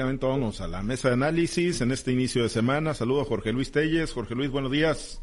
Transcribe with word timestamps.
Vámonos 0.00 0.60
a 0.60 0.68
la 0.68 0.80
mesa 0.80 1.08
de 1.08 1.14
análisis 1.14 1.80
en 1.80 1.90
este 1.90 2.12
inicio 2.12 2.44
de 2.44 2.48
semana. 2.48 2.94
Saludo 2.94 3.22
a 3.22 3.24
Jorge 3.24 3.52
Luis 3.52 3.72
Telles. 3.72 4.12
Jorge 4.12 4.36
Luis, 4.36 4.48
buenos 4.48 4.70
días. 4.70 5.20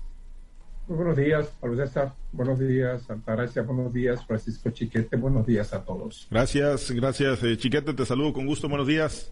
Muy 0.90 0.98
buenos 0.98 1.16
días, 1.16 1.48
Pablo 1.62 1.78
César. 1.78 2.14
Buenos 2.34 2.60
días, 2.60 3.10
Altagracia. 3.10 3.62
Buenos 3.62 3.94
días, 3.94 4.26
Francisco 4.26 4.72
Chiquete. 4.72 5.16
Buenos 5.16 5.46
días 5.46 5.72
a 5.72 5.86
todos. 5.86 6.28
Gracias, 6.30 6.92
gracias, 6.92 7.42
eh, 7.44 7.56
Chiquete. 7.56 7.94
Te 7.94 8.06
saludo 8.06 8.34
con 8.34 8.46
gusto. 8.46 8.68
Buenos 8.68 8.88
días. 8.88 9.32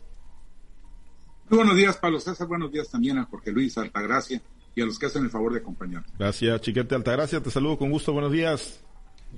Muy 1.49 1.57
buenos 1.57 1.75
días, 1.75 1.97
Pablo 1.97 2.21
César. 2.21 2.47
Buenos 2.47 2.71
días 2.71 2.89
también 2.89 3.17
a 3.17 3.25
Jorge 3.25 3.51
Luis, 3.51 3.77
Altagracia 3.77 4.41
y 4.73 4.81
a 4.81 4.85
los 4.85 4.97
que 4.97 5.07
hacen 5.07 5.25
el 5.25 5.29
favor 5.29 5.51
de 5.51 5.59
acompañar. 5.59 6.05
Gracias, 6.17 6.61
Chiquete 6.61 6.95
Altagracia. 6.95 7.43
Te 7.43 7.51
saludo 7.51 7.77
con 7.77 7.91
gusto. 7.91 8.13
Buenos 8.13 8.31
días. 8.31 8.81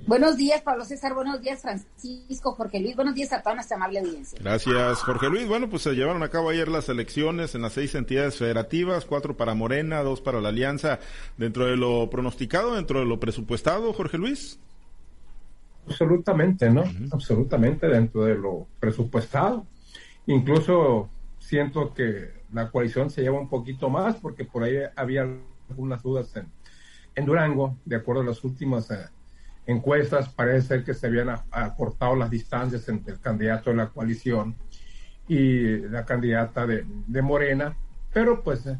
Buenos 0.06 0.36
días, 0.36 0.62
Pablo 0.62 0.84
César. 0.84 1.14
Buenos 1.14 1.40
días, 1.40 1.62
Francisco, 1.62 2.52
Jorge 2.52 2.80
Luis. 2.80 2.94
Buenos 2.94 3.14
días 3.14 3.32
a 3.32 3.42
toda 3.42 3.56
nuestra 3.56 3.76
amable 3.76 4.00
audiencia. 4.00 4.38
Gracias, 4.40 4.98
Jorge 5.00 5.28
Luis. 5.28 5.48
Bueno, 5.48 5.68
pues 5.68 5.82
se 5.82 5.94
llevaron 5.94 6.22
a 6.22 6.28
cabo 6.28 6.50
ayer 6.50 6.68
las 6.68 6.88
elecciones 6.88 7.54
en 7.54 7.62
las 7.62 7.72
seis 7.72 7.94
entidades 7.94 8.36
federativas, 8.36 9.04
cuatro 9.04 9.36
para 9.36 9.54
Morena, 9.54 10.02
dos 10.02 10.20
para 10.20 10.40
la 10.40 10.50
Alianza, 10.50 11.00
dentro 11.36 11.66
de 11.66 11.76
lo 11.76 12.08
pronosticado, 12.10 12.74
dentro 12.74 13.00
de 13.00 13.06
lo 13.06 13.18
presupuestado, 13.18 13.92
Jorge 13.92 14.18
Luis. 14.18 14.60
Absolutamente, 15.88 16.70
¿no? 16.70 16.84
Absolutamente 17.12 17.88
dentro 17.88 18.24
de 18.24 18.34
lo 18.36 18.66
presupuestado. 18.80 19.66
Incluso 20.26 21.08
siento 21.38 21.94
que 21.94 22.30
la 22.52 22.70
coalición 22.70 23.10
se 23.10 23.22
lleva 23.22 23.38
un 23.38 23.48
poquito 23.48 23.88
más 23.88 24.16
porque 24.16 24.44
por 24.44 24.64
ahí 24.64 24.76
había 24.96 25.26
algunas 25.68 26.02
dudas 26.02 26.34
en, 26.36 26.46
en 27.14 27.24
Durango, 27.24 27.76
de 27.84 27.96
acuerdo 27.96 28.22
a 28.22 28.24
las 28.26 28.42
últimas 28.44 28.90
eh, 28.90 28.98
encuestas, 29.66 30.28
parece 30.28 30.68
ser 30.68 30.84
que 30.84 30.94
se 30.94 31.08
habían 31.08 31.28
acortado 31.50 32.14
las 32.16 32.30
distancias 32.30 32.88
entre 32.88 33.14
el 33.14 33.20
candidato 33.20 33.70
de 33.70 33.76
la 33.76 33.88
coalición 33.88 34.56
y 35.28 35.78
la 35.88 36.04
candidata 36.04 36.66
de, 36.66 36.84
Morena, 37.22 37.76
pero 38.12 38.42
pues 38.42 38.66
eh, 38.66 38.78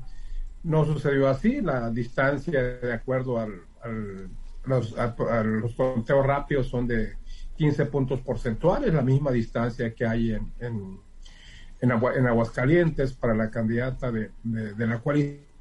no 0.63 0.85
sucedió 0.85 1.29
así. 1.29 1.61
La 1.61 1.91
distancia, 1.91 2.63
de 2.63 2.93
acuerdo 2.93 3.41
al, 3.41 3.63
los, 4.65 4.95
los 5.45 5.75
conteos 5.75 6.27
rápidos, 6.27 6.69
son 6.69 6.87
de 6.87 7.17
15 7.57 7.87
puntos 7.87 8.21
porcentuales, 8.21 8.95
la 8.95 9.03
misma 9.03 9.33
distancia 9.33 9.93
que 9.93 10.07
hay 10.07 10.33
en, 10.33 10.53
en, 10.61 11.01
en, 11.81 11.91
Aguascalientes 12.27 13.13
para 13.13 13.35
la 13.35 13.51
candidata 13.51 14.13
de, 14.13 14.31
de 14.45 14.87
la 14.87 15.01
coalición 15.01 15.56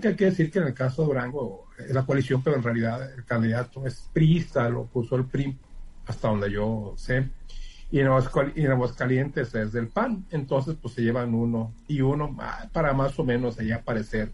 que 0.00 0.08
hay 0.08 0.16
que 0.16 0.24
decir 0.26 0.50
que 0.50 0.58
en 0.60 0.68
el 0.68 0.74
caso 0.74 1.02
de 1.02 1.08
Durango 1.08 1.66
es 1.78 1.90
la 1.92 2.04
coalición, 2.06 2.42
pero 2.42 2.56
en 2.56 2.62
realidad 2.62 3.12
el 3.12 3.24
candidato 3.24 3.86
es 3.86 4.08
priista, 4.12 4.68
lo 4.68 4.84
puso 4.86 5.16
el 5.16 5.24
PRI, 5.24 5.56
hasta 6.06 6.28
donde 6.28 6.50
yo 6.50 6.94
sé, 6.96 7.28
y 7.90 8.00
en, 8.00 8.08
Aguascalientes 8.08 9.54
es 9.54 9.72
del 9.72 9.88
PAN, 9.88 10.24
entonces 10.30 10.76
pues 10.80 10.94
se 10.94 11.02
llevan 11.02 11.34
uno 11.34 11.72
y 11.86 12.00
uno 12.00 12.36
para 12.72 12.92
más 12.92 13.18
o 13.18 13.24
menos 13.24 13.58
allá 13.58 13.76
aparecer, 13.76 14.32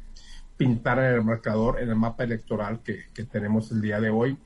pintar 0.56 0.98
en 0.98 1.14
el 1.14 1.24
marcador, 1.24 1.80
en 1.80 1.91
el 1.91 1.97
mapa 1.97 2.25
electoral 2.25 2.80
que, 2.82 3.04
tenemos 3.30 3.70
el 3.70 3.82
día 3.82 4.00
de 4.00 4.10
hoy. 4.10 4.38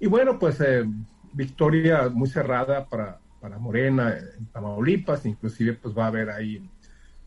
Y 0.00 0.06
bueno, 0.06 0.38
pues 0.38 0.60
eh, 0.60 0.84
victoria 1.32 2.08
muy 2.08 2.28
cerrada 2.28 2.86
para, 2.86 3.18
para 3.40 3.58
Morena 3.58 4.16
en 4.16 4.46
Tamaulipas, 4.46 5.26
inclusive 5.26 5.74
pues 5.74 5.96
va 5.96 6.04
a 6.04 6.08
haber 6.08 6.30
ahí 6.30 6.68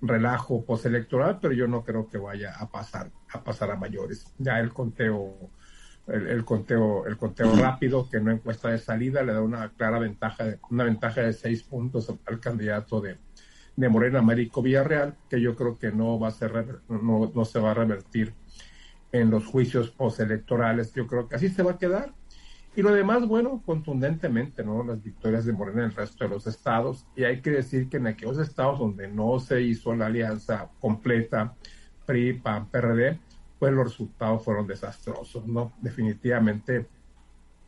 relajo 0.04 0.66
postelectoral, 0.66 1.40
pero 1.42 1.54
yo 1.54 1.68
no 1.68 1.84
creo 1.84 2.10
que 2.10 2.18
vaya 2.18 2.54
a 2.60 2.70
pasar 2.70 3.10
a 3.32 3.44
pasar 3.44 3.72
a 3.72 3.78
mayores. 3.78 4.26
Ya 4.38 4.60
el 4.60 4.72
conteo 4.74 5.50
el, 6.08 6.44
conteo 6.44 7.06
el 7.08 7.18
conteo 7.18 7.56
rápido 7.56 8.10
que 8.10 8.20
no 8.20 8.32
encuesta 8.32 8.70
de 8.70 8.78
salida 8.78 9.24
le 9.24 9.34
da 9.34 9.42
una 9.42 9.70
clara 9.70 10.00
ventaja 10.00 10.44
de, 10.44 10.60
una 10.70 10.84
ventaja 10.84 11.22
de 11.22 11.32
seis 11.32 11.64
puntos 11.64 12.14
al 12.26 12.40
candidato 12.42 13.00
de, 13.00 13.18
de 13.78 13.90
Morena 13.90 14.20
Américo 14.20 14.62
Villarreal 14.62 15.16
que 15.30 15.40
yo 15.40 15.56
creo 15.56 15.80
que 15.80 15.92
no 15.92 16.20
va 16.20 16.28
a 16.28 16.32
ser 16.32 16.82
no, 16.90 17.32
no 17.34 17.46
se 17.46 17.60
va 17.60 17.72
a 17.72 17.76
revertir 17.76 18.34
en 19.14 19.30
los 19.30 19.46
juicios 19.46 19.90
postelectorales. 19.90 20.94
Yo 20.94 21.08
creo 21.08 21.30
que 21.30 21.38
así 21.38 21.48
se 21.48 21.64
va 21.64 21.72
a 21.72 21.78
quedar 21.78 22.14
y 22.76 22.82
lo 22.82 22.92
demás, 22.92 23.28
bueno, 23.28 23.62
contundentemente, 23.66 24.64
¿no? 24.64 24.84
Las 24.84 25.04
victorias 25.04 25.46
de 25.46 25.54
Morena 25.54 25.84
en 25.84 25.90
el 25.92 25.96
resto 25.96 26.24
de 26.24 26.30
los 26.32 26.48
estados. 26.48 27.06
Y 27.16 27.24
hay 27.24 27.42
que 27.42 27.52
decir 27.52 27.88
que 27.88 27.98
en 27.98 28.08
aquellos 28.08 28.40
estados 28.40 28.80
donde 28.80 29.08
no 29.08 29.40
se 29.40 29.62
hizo 29.62 29.96
la 29.96 30.08
alianza 30.08 30.70
completa, 30.80 31.56
PRI, 32.06 32.34
PAN, 32.34 32.70
PRD, 32.70 33.20
pues 33.60 33.72
los 33.74 33.86
resultados 33.86 34.44
fueron 34.44 34.68
desastrosos, 34.68 35.46
¿no? 35.48 35.74
Definitivamente 35.82 36.88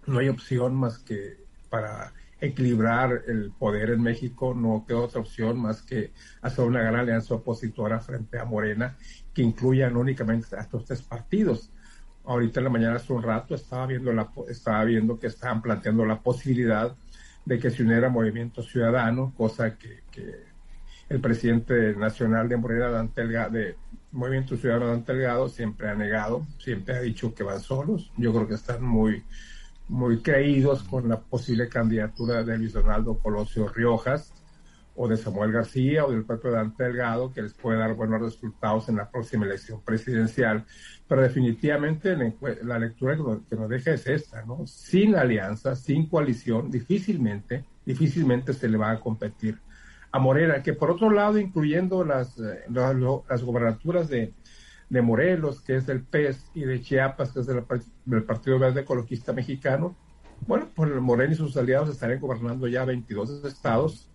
no 0.07 0.19
hay 0.19 0.29
opción 0.29 0.75
más 0.75 0.97
que 0.97 1.37
para 1.69 2.11
equilibrar 2.41 3.23
el 3.27 3.51
poder 3.51 3.91
en 3.91 4.01
México, 4.01 4.53
no 4.53 4.85
queda 4.87 4.99
otra 4.99 5.21
opción 5.21 5.59
más 5.59 5.81
que 5.81 6.11
hacer 6.41 6.65
una 6.65 6.81
gran 6.81 6.95
alianza 6.95 7.35
opositora 7.35 7.99
frente 7.99 8.39
a 8.39 8.45
Morena 8.45 8.97
que 9.33 9.41
incluya 9.41 9.89
no 9.89 10.01
únicamente 10.01 10.55
a 10.55 10.61
estos 10.61 10.85
tres 10.85 11.01
partidos, 11.01 11.71
ahorita 12.25 12.59
en 12.59 12.63
la 12.63 12.69
mañana 12.69 12.95
hace 12.95 13.13
un 13.13 13.23
rato 13.23 13.55
estaba 13.55 13.85
viendo 13.87 14.11
la 14.11 14.29
estaba 14.49 14.83
viendo 14.83 15.19
que 15.19 15.27
estaban 15.27 15.61
planteando 15.61 16.05
la 16.05 16.19
posibilidad 16.19 16.95
de 17.45 17.59
que 17.59 17.69
se 17.69 17.83
uniera 17.83 18.09
Movimiento 18.09 18.63
Ciudadano, 18.63 19.33
cosa 19.37 19.77
que, 19.77 20.03
el 21.07 21.19
presidente 21.19 21.95
nacional 21.95 22.49
de 22.49 22.57
Morena, 22.57 22.89
Dante 22.89 23.27
de 23.27 23.75
Movimiento 24.11 24.57
Ciudadano 24.57 24.87
Dante 24.87 25.13
Delgado, 25.13 25.47
siempre 25.47 25.89
ha 25.89 25.93
negado, 25.93 26.47
siempre 26.57 26.95
ha 26.95 27.01
dicho 27.01 27.35
que 27.35 27.43
van 27.43 27.59
solos. 27.59 28.11
Yo 28.17 28.33
creo 28.33 28.47
que 28.47 28.55
están 28.55 28.83
muy, 28.83 29.23
muy 29.87 30.21
creídos 30.21 30.83
con 30.83 31.07
la 31.07 31.19
posible 31.19 31.69
candidatura 31.69 32.43
de 32.43 32.57
Luis 32.57 32.73
Donaldo 32.73 33.19
Colosio 33.19 33.67
Riojas 33.67 34.33
o 34.95 35.07
de 35.07 35.17
Samuel 35.17 35.51
García 35.51 36.05
o 36.05 36.11
del 36.11 36.23
propio 36.23 36.51
Dante 36.51 36.83
Delgado, 36.83 37.31
que 37.31 37.41
les 37.41 37.53
puede 37.53 37.77
dar 37.79 37.93
buenos 37.95 38.21
resultados 38.21 38.87
en 38.89 38.95
la 38.95 39.09
próxima 39.09 39.45
elección 39.45 39.81
presidencial. 39.81 40.65
Pero 41.07 41.21
definitivamente 41.21 42.15
la 42.63 42.79
lectura 42.79 43.17
que 43.49 43.55
nos 43.55 43.69
deja 43.69 43.91
es 43.91 44.07
esta, 44.07 44.43
¿no? 44.45 44.65
Sin 44.65 45.15
alianza, 45.15 45.75
sin 45.75 46.07
coalición, 46.07 46.71
difícilmente, 46.71 47.65
difícilmente 47.85 48.53
se 48.53 48.69
le 48.69 48.77
va 48.77 48.91
a 48.91 48.99
competir 48.99 49.59
a 50.15 50.19
Morena, 50.19 50.63
que 50.63 50.71
por 50.71 50.91
otro 50.91 51.09
lado, 51.09 51.37
incluyendo 51.37 52.05
las, 52.05 52.39
eh, 52.39 52.63
las, 52.69 53.43
gobernaturas 53.43 54.07
de, 54.07 54.33
de, 54.89 55.01
Morelos, 55.01 55.59
que 55.59 55.75
es 55.75 55.85
del 55.85 56.03
PES, 56.03 56.51
y 56.53 56.61
de 56.61 56.79
Chiapas, 56.79 57.33
que 57.33 57.41
es 57.41 57.47
del, 57.47 58.23
Partido 58.23 58.57
Verde 58.57 58.81
Ecologista 58.81 59.33
Mexicano, 59.33 59.97
bueno, 60.47 60.69
pues 60.73 60.89
Morena 61.01 61.33
y 61.33 61.35
sus 61.35 61.57
aliados 61.57 61.89
estarán 61.89 62.21
gobernando 62.21 62.65
ya 62.67 62.85
22 62.85 63.43
estados, 63.43 64.09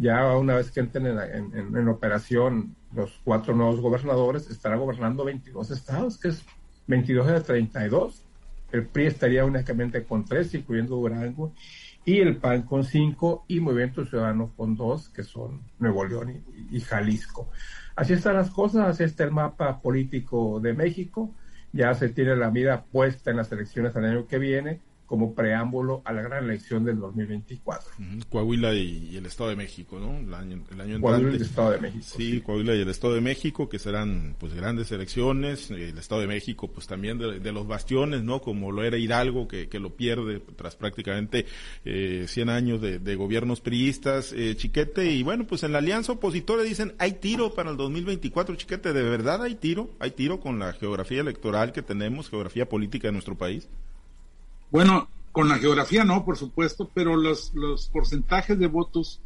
ya 0.00 0.34
una 0.34 0.56
vez 0.56 0.70
que 0.70 0.80
entren 0.80 1.06
en, 1.06 1.88
operación 1.88 2.74
los 2.94 3.20
cuatro 3.22 3.54
nuevos 3.54 3.80
gobernadores, 3.80 4.48
estará 4.48 4.76
gobernando 4.76 5.26
22 5.26 5.70
estados, 5.70 6.18
que 6.18 6.28
es 6.28 6.42
22 6.86 7.26
de 7.26 7.40
32. 7.40 8.24
El 8.72 8.86
PRI 8.86 9.06
estaría 9.06 9.44
únicamente 9.44 10.02
con 10.04 10.24
tres, 10.24 10.54
incluyendo 10.54 10.96
Durango, 10.96 11.52
y 12.06 12.18
el 12.20 12.38
PAN 12.38 12.62
con 12.62 12.84
cinco, 12.84 13.44
y 13.46 13.60
Movimiento 13.60 14.06
Ciudadano 14.06 14.52
con 14.56 14.74
dos, 14.74 15.10
que 15.10 15.22
son 15.22 15.60
Nuevo 15.78 16.06
León 16.06 16.42
y, 16.70 16.78
y 16.78 16.80
Jalisco. 16.80 17.50
Así 17.94 18.14
están 18.14 18.36
las 18.36 18.50
cosas, 18.50 18.86
así 18.86 19.04
está 19.04 19.24
el 19.24 19.32
mapa 19.32 19.82
político 19.82 20.60
de 20.60 20.72
México. 20.72 21.34
Ya 21.72 21.92
se 21.92 22.08
tiene 22.08 22.36
la 22.36 22.50
mira 22.50 22.84
puesta 22.84 23.30
en 23.30 23.36
las 23.36 23.52
elecciones 23.52 23.92
del 23.92 24.06
año 24.06 24.26
que 24.26 24.38
viene 24.38 24.80
como 25.10 25.34
preámbulo 25.34 26.02
a 26.04 26.12
la 26.12 26.22
gran 26.22 26.44
elección 26.44 26.84
del 26.84 27.00
2024. 27.00 27.90
Coahuila 28.28 28.72
y, 28.74 29.16
el 29.16 29.26
Estado 29.26 29.50
de 29.50 29.56
México, 29.56 29.98
¿no? 29.98 30.16
El 30.16 30.32
año, 30.32 30.62
el 30.70 30.80
año 30.80 31.00
Coahuila 31.00 31.32
y 31.32 31.34
el 31.34 31.42
Estado 31.42 31.72
de 31.72 31.80
México. 31.80 32.04
Sí, 32.16 32.40
Coahuila 32.40 32.76
y 32.76 32.82
el 32.82 32.88
Estado 32.88 33.14
de 33.14 33.20
México, 33.20 33.68
que 33.68 33.80
serán 33.80 34.36
pues 34.38 34.54
grandes 34.54 34.92
elecciones. 34.92 35.72
El 35.72 35.98
Estado 35.98 36.20
de 36.20 36.28
México, 36.28 36.70
pues 36.70 36.86
también 36.86 37.18
de, 37.18 37.52
los 37.52 37.66
bastiones, 37.66 38.22
¿no? 38.22 38.40
Como 38.40 38.70
lo 38.70 38.84
era 38.84 38.98
Hidalgo, 38.98 39.48
que, 39.48 39.68
que 39.68 39.80
lo 39.80 39.96
pierde 39.96 40.38
tras 40.54 40.76
prácticamente 40.76 41.44
eh, 41.84 42.26
100 42.28 42.48
años 42.48 42.80
de, 42.80 43.16
gobiernos 43.16 43.60
priistas, 43.60 44.32
eh, 44.32 44.54
Chiquete. 44.54 45.10
Y 45.10 45.24
bueno, 45.24 45.44
pues 45.44 45.64
en 45.64 45.72
la 45.72 45.78
alianza 45.78 46.12
opositora 46.12 46.62
dicen, 46.62 46.94
hay 46.98 47.14
tiro 47.14 47.52
para 47.52 47.72
el 47.72 47.76
2024, 47.76 48.54
Chiquete. 48.54 48.92
¿De 48.92 49.02
verdad 49.02 49.42
hay 49.42 49.56
tiro? 49.56 49.90
¿Hay 49.98 50.12
tiro 50.12 50.38
con 50.38 50.60
la 50.60 50.72
geografía 50.72 51.20
electoral 51.20 51.72
que 51.72 51.82
tenemos, 51.82 52.30
geografía 52.30 52.68
política 52.68 53.08
de 53.08 53.12
nuestro 53.12 53.36
país? 53.36 53.68
Bueno, 54.70 55.08
con 55.32 55.48
la 55.48 55.58
geografía 55.58 56.04
no, 56.04 56.24
por 56.24 56.36
supuesto, 56.36 56.90
pero 56.94 57.16
los, 57.16 57.52
los 57.54 57.88
porcentajes 57.88 58.58
de 58.58 58.68
votos 58.68 59.20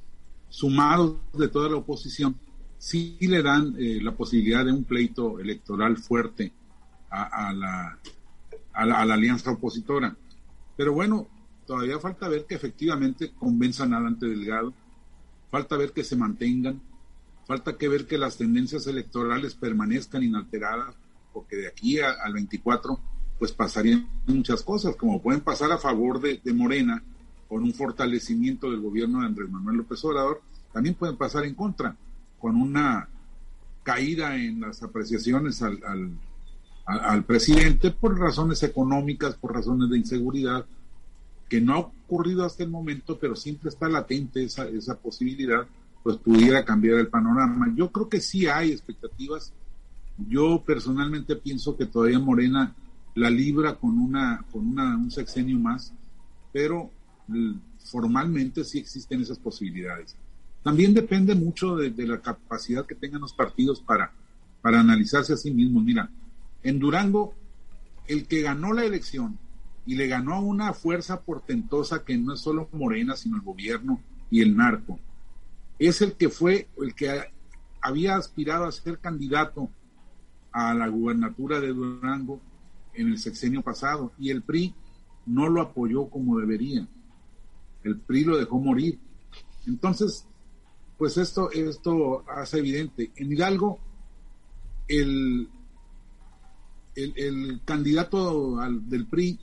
sumados 0.49 1.17
de 1.35 1.49
toda 1.49 1.69
la 1.69 1.77
oposición 1.77 2.37
sí 2.79 3.17
le 3.21 3.43
dan 3.43 3.75
eh, 3.79 3.99
la 4.03 4.13
posibilidad 4.13 4.65
de 4.65 4.73
un 4.73 4.85
pleito 4.85 5.39
electoral 5.41 5.97
fuerte 5.99 6.53
a, 7.11 7.53
la, 7.53 7.99
a, 8.73 8.87
la, 8.87 9.15
alianza 9.15 9.53
opositora. 9.53 10.17
Pero 10.77 10.93
bueno, 10.93 11.29
todavía 11.67 11.99
falta 12.01 12.29
ver 12.29 12.45
que 12.47 12.57
efectivamente 12.57 13.33
convenzan 13.39 13.95
a 13.95 14.01
Dante 14.01 14.27
Delgado, 14.27 14.75
falta 15.51 15.77
ver 15.77 15.93
que 15.93 16.05
se 16.05 16.17
mantengan, 16.17 16.81
falta 17.47 17.77
que 17.77 17.89
ver 17.89 18.07
que 18.07 18.19
las 18.19 18.37
tendencias 18.37 18.87
electorales 18.87 19.55
permanezcan 19.55 20.23
inalteradas, 20.23 20.95
porque 21.33 21.57
de 21.57 21.69
aquí 21.69 22.01
al 22.01 22.33
24 22.33 22.99
pues 23.45 23.53
pasarían 23.53 24.09
muchas 24.27 24.63
cosas, 24.63 24.97
como 24.97 25.21
pueden 25.21 25.43
pasar 25.43 25.71
a 25.71 25.77
favor 25.77 26.19
de, 26.19 26.41
Morena 26.55 27.03
con 27.47 27.63
un 27.63 27.75
fortalecimiento 27.75 28.71
del 28.71 28.81
gobierno 28.81 29.21
de 29.21 29.27
Andrés 29.27 29.51
Manuel 29.51 29.77
López 29.77 30.03
Obrador, 30.03 30.41
también 30.73 30.95
pueden 30.95 31.19
pasar 31.19 31.45
en 31.45 31.55
contra, 31.55 31.95
con 32.41 32.57
una 32.57 33.07
caída 33.83 34.35
en 34.37 34.63
las 34.63 34.83
apreciaciones 34.83 35.61
al, 35.61 35.79
al, 36.87 37.25
presidente 37.25 37.91
por 37.91 38.19
razones 38.19 38.63
económicas, 38.63 39.35
por 39.35 39.53
razones 39.53 39.91
de 39.91 39.99
inseguridad, 39.99 40.65
que 41.51 41.61
no 41.61 41.75
ha 41.75 41.79
ocurrido 41.81 42.47
hasta 42.47 42.63
el 42.63 42.71
momento, 42.71 43.19
pero 43.19 43.37
siempre 43.37 43.69
está 43.69 43.91
latente 43.91 44.43
esa, 44.43 44.67
esa 44.69 44.97
posibilidad, 44.97 45.67
pues 46.03 46.17
pudiera 46.17 46.65
cambiar 46.65 46.99
el 46.99 47.09
panorama. 47.09 47.71
Yo 47.77 47.93
creo 47.93 48.09
que 48.09 48.23
sí 48.23 48.47
hay 48.47 48.73
expectativas. 48.73 49.53
Yo 50.31 50.63
personalmente 50.65 51.37
pienso 51.37 51.77
que 51.77 51.85
todavía 51.85 52.19
Morena 52.19 52.75
la 53.15 53.31
libra 53.31 53.77
con 53.77 53.99
una 53.99 54.45
con 54.51 54.67
una, 54.67 54.97
un 54.97 55.11
sexenio 55.11 55.59
más, 55.59 55.93
pero 56.53 56.91
formalmente 57.85 58.65
sí 58.65 58.79
existen 58.79 59.21
esas 59.21 59.39
posibilidades. 59.39 60.17
También 60.63 60.95
depende 60.95 61.35
mucho 61.35 61.77
de, 61.77 61.91
la 62.07 62.21
capacidad 62.21 62.87
que 62.87 62.95
tengan 62.95 63.21
los 63.21 63.35
partidos 63.35 63.81
para, 63.81 64.13
para 64.63 64.81
analizarse 64.81 65.35
a 65.35 65.37
sí 65.37 65.51
mismos. 65.51 65.85
Mira, 65.85 66.11
en 66.63 66.79
Durango, 66.79 67.35
el 68.07 68.27
que 68.27 68.41
ganó 68.41 68.73
la 68.73 68.85
elección 68.85 69.39
y 69.87 69.97
le 69.97 70.09
ganó 70.09 70.35
a 70.35 70.41
una 70.41 70.73
fuerza 70.73 71.21
portentosa 71.21 72.05
que 72.05 72.17
no 72.17 72.33
es 72.33 72.41
solo 72.41 72.69
Morena, 72.73 73.15
sino 73.17 73.37
el 73.37 73.43
gobierno 73.43 74.01
y 74.31 74.41
el 74.41 74.57
narco, 74.57 74.99
es 75.79 76.01
el 76.01 76.15
que 76.15 76.31
fue, 76.31 76.69
el 76.81 76.95
que 76.95 77.23
había 77.83 78.17
aspirado 78.17 78.65
a 78.65 78.73
ser 78.73 78.99
candidato 78.99 79.69
a 80.53 80.73
la 80.73 80.89
gubernatura 80.89 81.61
de 81.61 81.69
Durango 81.69 82.41
en 82.95 83.09
el 83.09 83.19
sexenio 83.19 83.63
pasado 83.63 84.13
y 84.19 84.31
el 84.31 84.43
PRI 84.43 84.75
no 85.27 85.49
lo 85.49 85.61
apoyó 85.61 86.09
como 86.09 86.39
debería. 86.39 86.87
El 87.83 87.99
PRI 88.01 88.25
lo 88.25 88.37
dejó 88.37 88.59
morir. 88.59 88.99
Entonces, 89.67 90.27
pues 90.99 91.17
esto, 91.17 91.51
esto 91.51 92.25
hace 92.29 92.59
evidente. 92.59 93.13
En 93.17 93.33
Hidalgo, 93.33 93.79
el, 94.89 95.49
el, 96.95 97.61
candidato 97.65 98.59
del 98.83 99.07
PRI 99.07 99.39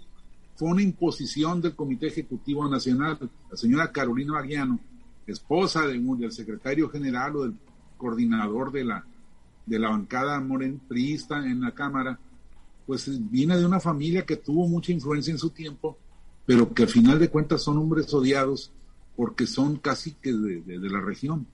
fue 0.56 0.70
una 0.70 0.82
imposición 0.82 1.62
del 1.62 1.76
Comité 1.76 2.08
Ejecutivo 2.08 2.68
Nacional, 2.70 3.18
la 3.50 3.58
señora 3.58 3.92
Carolina 3.92 4.34
Baguiano, 4.34 4.80
esposa 5.26 5.88
de, 5.88 6.00
del 6.00 6.32
secretario 6.32 6.90
general 6.90 7.36
o 7.36 7.44
del 7.44 7.56
coordinador 7.98 8.72
de 8.72 8.86
la, 8.86 9.06
de 9.66 9.80
la 9.80 9.90
bancada 9.90 10.40
moren 10.40 10.82
en 10.90 11.62
la 11.62 11.72
Cámara, 11.72 12.20
pues 12.86 13.10
viene 13.30 13.58
de 13.58 13.66
una 13.66 13.80
familia 13.80 14.26
que 14.26 14.38
tuvo 14.38 14.68
mucha 14.68 14.92
influencia 14.92 15.32
en 15.32 15.38
su 15.38 15.50
tiempo, 15.50 15.98
pero 16.46 16.74
que 16.74 16.84
al 16.84 16.90
final 16.90 17.20
de 17.20 17.30
cuentas 17.30 17.62
son 17.62 17.78
hombres 17.78 18.14
odiados 18.14 18.72
porque 19.16 19.46
son 19.46 19.78
casi 19.78 20.14
que 20.14 20.34
de, 20.34 20.90
la 20.90 21.00
región. 21.00 21.48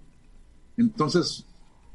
Entonces 0.77 1.45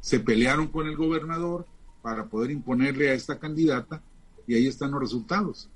se 0.01 0.21
pelearon 0.21 0.69
con 0.69 0.87
el 0.87 0.97
gobernador 0.97 1.67
para 2.03 2.27
poder 2.27 2.51
imponerle 2.51 3.11
a 3.11 3.15
esta 3.15 3.39
candidata 3.39 4.03
y 4.47 4.55
ahí 4.55 4.67
están 4.67 4.91
los 4.91 5.01
resultados. 5.01 5.69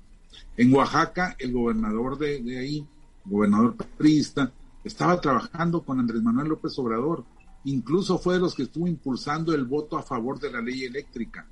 En 0.55 0.73
Oaxaca, 0.73 1.35
el 1.39 1.53
gobernador 1.53 2.17
de, 2.17 2.41
de 2.41 2.59
ahí, 2.59 2.87
gobernador 3.25 3.75
patrista, 3.75 4.51
estaba 4.83 5.19
trabajando 5.19 5.83
con 5.83 5.99
Andrés 5.99 6.21
Manuel 6.21 6.49
López 6.49 6.77
Obrador. 6.79 7.25
Incluso 7.63 8.17
fue 8.17 8.35
de 8.35 8.41
los 8.41 8.55
que 8.55 8.63
estuvo 8.63 8.87
impulsando 8.87 9.53
el 9.53 9.65
voto 9.65 9.97
a 9.97 10.03
favor 10.03 10.39
de 10.39 10.51
la 10.51 10.61
ley 10.61 10.83
eléctrica. 10.83 11.47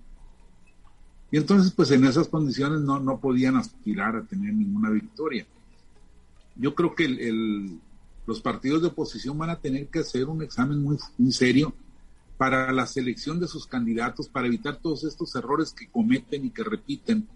Y 1.35 1.37
entonces, 1.37 1.73
pues 1.73 1.91
en 1.91 2.05
esas 2.05 2.29
condiciones 2.29 2.79
no, 2.79 2.97
no 2.97 3.19
podían 3.19 3.57
aspirar 3.57 4.15
a 4.15 4.23
tener 4.23 4.53
ninguna 4.53 4.89
victoria. 4.89 5.45
Yo 6.55 6.73
creo 6.73 6.95
que 6.95 7.09
los 8.25 8.39
partidos 8.39 8.81
de 8.81 8.87
oposición 8.87 9.37
van 9.37 9.49
a 9.49 9.59
tener 9.59 9.87
que 9.87 9.99
hacer 9.99 10.27
un 10.27 10.41
examen 10.43 10.81
muy, 10.81 10.97
serio 11.33 11.73
para 12.37 12.71
la 12.71 12.87
selección 12.87 13.37
de 13.41 13.49
sus 13.49 13.67
candidatos, 13.67 14.29
para 14.29 14.47
evitar 14.47 14.77
todos 14.77 15.03
estos 15.03 15.35
errores 15.35 15.73
que 15.73 15.89
cometen 15.89 16.45
y 16.45 16.51
que 16.51 16.63
repiten 16.63 17.27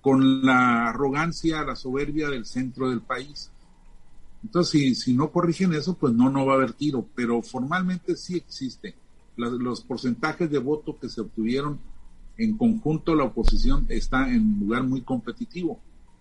con 0.00 0.44
la 0.44 0.88
arrogancia, 0.88 1.62
la 1.62 1.76
soberbia 1.76 2.28
del 2.28 2.46
centro 2.46 2.90
del 2.90 3.00
país. 3.00 3.52
Entonces, 4.42 4.72
si, 4.72 4.94
si 4.96 5.14
no 5.14 5.30
corrigen 5.30 5.72
eso, 5.72 5.94
pues 5.94 6.12
no, 6.12 6.30
no 6.30 6.46
va 6.46 6.54
a 6.54 6.56
haber 6.56 6.72
tiro, 6.72 7.06
pero 7.14 7.40
formalmente 7.42 8.16
sí 8.16 8.34
existe. 8.34 8.96
los 9.36 9.82
porcentajes 9.82 10.50
de 10.50 10.58
voto 10.58 10.98
que 10.98 11.08
se 11.08 11.20
obtuvieron 11.20 11.78
en 12.38 12.56
conjunto, 12.56 13.14
la 13.14 13.24
oposición 13.24 13.86
está 13.88 14.28
en 14.28 14.42
un 14.42 14.60
lugar 14.60 14.82
muy 14.82 15.02
competitivo, 15.02 15.80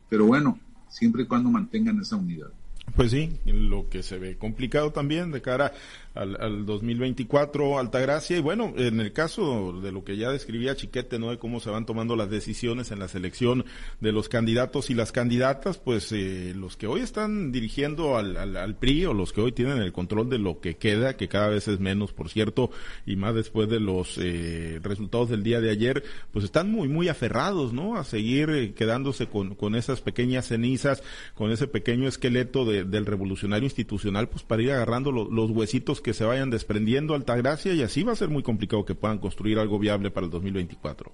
pero 0.09 0.25
bueno, 0.25 0.59
siempre 0.88 1.23
y 1.23 1.25
cuando 1.25 1.50
mantengan 1.50 2.00
esa 2.00 2.15
unidad. 2.15 2.50
Pues 2.94 3.12
sí, 3.12 3.32
lo 3.46 3.90
que 3.90 4.04
se 4.04 4.18
ve 4.18 4.38
complicado 4.38 4.92
también 4.92 5.32
de 5.32 5.42
cara 5.42 5.74
al, 6.14 6.38
al 6.40 6.66
2024 6.66 7.78
Altagracia 7.78 8.38
y 8.38 8.42
bueno, 8.42 8.74
en 8.78 9.02
el 9.02 9.12
caso 9.12 9.74
de 9.82 9.92
lo 9.92 10.06
que 10.06 10.16
ya 10.16 10.32
describía 10.32 10.76
Chiquete, 10.76 11.20
¿no? 11.20 11.30
De 11.30 11.38
cómo 11.38 11.60
se 11.60 11.70
van 11.70 11.86
tomando 11.86 12.16
las 12.16 12.30
decisiones 12.30 12.92
en 12.92 13.00
la 13.00 13.10
selección 13.10 13.66
de 14.00 14.12
los 14.14 14.30
candidatos 14.30 14.90
y 14.90 14.94
las 14.94 15.12
candidatas, 15.12 15.78
pues 15.78 16.12
eh, 16.14 16.54
los 16.56 16.78
que 16.78 16.88
hoy 16.88 17.02
están 17.02 17.52
dirigiendo 17.52 18.18
al, 18.18 18.38
al, 18.38 18.76
PRI 18.78 19.08
o 19.08 19.14
los 19.14 19.34
que 19.34 19.42
hoy 19.42 19.52
tienen 19.52 19.80
el 19.80 19.92
control 19.92 20.30
de 20.30 20.40
lo 20.40 20.62
que 20.62 20.78
queda, 20.78 21.18
que 21.18 21.28
cada 21.28 21.50
vez 21.50 21.68
es 21.68 21.82
menos, 21.82 22.14
por 22.14 22.30
cierto, 22.30 22.72
y 23.06 23.18
más 23.18 23.36
después 23.36 23.68
de 23.68 23.82
los 23.82 24.18
eh, 24.18 24.80
resultados 24.82 25.30
del 25.30 25.44
día 25.44 25.60
de 25.60 25.70
ayer, 25.70 26.04
pues 26.32 26.46
están 26.46 26.72
muy, 26.72 26.88
muy 26.88 27.10
aferrados, 27.10 27.74
¿no? 27.74 27.98
A 27.98 28.06
seguir 28.06 28.50
eh, 28.52 28.74
quedándose 28.74 29.28
con, 29.28 29.56
con 29.56 29.76
esas 29.76 30.00
pequeñas 30.00 30.48
cenizas, 30.48 31.04
con 31.34 31.52
ese 31.52 31.68
pequeño 31.68 32.08
esqueleto 32.08 32.64
de 32.64 32.75
del 32.83 33.06
revolucionario 33.06 33.66
institucional, 33.66 34.27
pues 34.27 34.44
para 34.44 34.62
ir 34.62 34.72
agarrando 34.72 35.12
los 35.12 35.51
huesitos 35.51 36.01
que 36.01 36.13
se 36.13 36.25
vayan 36.25 36.50
desprendiendo 36.50 37.16
Altagracia 37.16 37.74
y 37.74 37.81
así 37.81 38.04
va 38.04 38.12
a 38.12 38.16
ser 38.18 38.30
muy 38.30 38.44
complicado 38.44 38.86
que 38.86 38.95
puedan 38.95 39.19
construir 39.19 39.60
algo 39.60 39.80
viable 39.80 40.12
para 40.12 40.25
el 40.25 40.31
2024. 40.31 41.12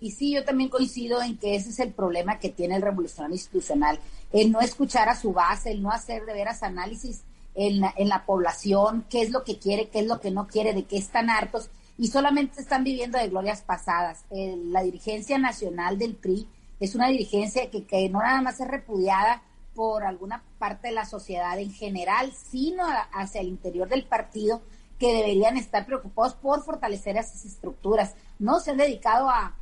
Y 0.00 0.10
sí, 0.10 0.34
yo 0.34 0.44
también 0.44 0.68
coincido 0.68 1.22
en 1.22 1.38
que 1.38 1.54
ese 1.54 1.70
es 1.70 1.78
el 1.78 1.92
problema 1.92 2.40
que 2.40 2.48
tiene 2.48 2.74
el 2.74 2.82
revolucionario 2.82 3.36
institucional, 3.36 4.00
el 4.32 4.50
no 4.50 4.60
escuchar 4.60 5.08
a 5.08 5.14
su 5.14 5.32
base, 5.32 5.70
el 5.70 5.80
no 5.80 5.92
hacer 5.92 6.26
de 6.26 6.32
veras 6.32 6.64
análisis 6.64 7.22
en 7.54 7.80
la, 7.80 7.94
en 7.96 8.08
la 8.08 8.26
población, 8.26 9.04
qué 9.08 9.22
es 9.22 9.30
lo 9.30 9.44
que 9.44 9.58
quiere, 9.58 9.88
qué 9.88 10.00
es 10.00 10.06
lo 10.06 10.20
que 10.20 10.32
no 10.32 10.48
quiere, 10.48 10.74
de 10.74 10.84
qué 10.84 10.96
están 10.96 11.30
hartos, 11.30 11.70
y 11.98 12.08
solamente 12.08 12.60
están 12.60 12.82
viviendo 12.82 13.18
de 13.18 13.28
glorias 13.28 13.62
pasadas. 13.62 14.24
la 14.30 14.82
dirigencia 14.82 15.38
nacional 15.38 15.98
del 15.98 16.14
PRI 16.14 16.48
es 16.80 16.96
una 16.96 17.08
dirigencia 17.08 17.70
que, 17.70 17.84
que 17.84 18.08
no 18.08 18.18
nada 18.18 18.42
más 18.42 18.58
es 18.58 18.66
repudiada 18.66 19.42
por 19.74 20.04
alguna 20.04 20.42
parte 20.58 20.88
de 20.88 20.94
la 20.94 21.04
sociedad 21.04 21.58
en 21.58 21.72
general, 21.72 22.32
sino 22.32 22.84
hacia 23.12 23.40
el 23.40 23.48
interior 23.48 23.88
del 23.88 24.04
partido, 24.04 24.62
que 24.98 25.14
deberían 25.14 25.56
estar 25.56 25.84
preocupados 25.84 26.34
por 26.34 26.62
fortalecer 26.62 27.16
esas 27.16 27.44
estructuras. 27.44 28.14
No 28.38 28.60
se 28.60 28.70
han 28.70 28.76
dedicado 28.76 29.28
a, 29.28 29.56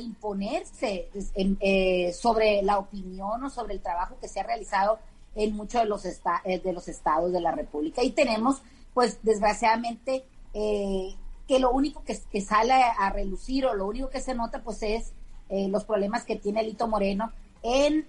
imponerse 0.00 1.10
eh, 1.36 2.12
sobre 2.12 2.62
la 2.62 2.78
opinión 2.78 3.44
o 3.44 3.50
sobre 3.50 3.74
el 3.74 3.80
trabajo 3.80 4.16
que 4.20 4.26
se 4.26 4.40
ha 4.40 4.42
realizado 4.42 4.98
en 5.36 5.54
muchos 5.54 5.82
de 5.82 5.86
los, 5.86 6.04
eh, 6.04 6.62
estados 6.86 7.30
de 7.30 7.40
la 7.40 7.52
República. 7.52 8.02
Y 8.02 8.10
tenemos, 8.10 8.62
pues, 8.94 9.20
desgraciadamente, 9.22 10.24
eh, 10.54 11.14
que 11.46 11.60
lo 11.60 11.70
único 11.70 12.02
que, 12.02 12.40
sale 12.40 12.72
a 12.72 13.10
relucir 13.10 13.66
o 13.66 13.74
lo 13.74 13.86
único 13.86 14.08
que 14.08 14.20
se 14.20 14.34
nota, 14.34 14.62
pues, 14.62 14.82
es 14.82 15.12
los 15.50 15.84
problemas 15.84 16.24
que 16.24 16.36
tiene 16.36 16.62
Lito 16.62 16.88
Moreno 16.88 17.30
en 17.62 18.06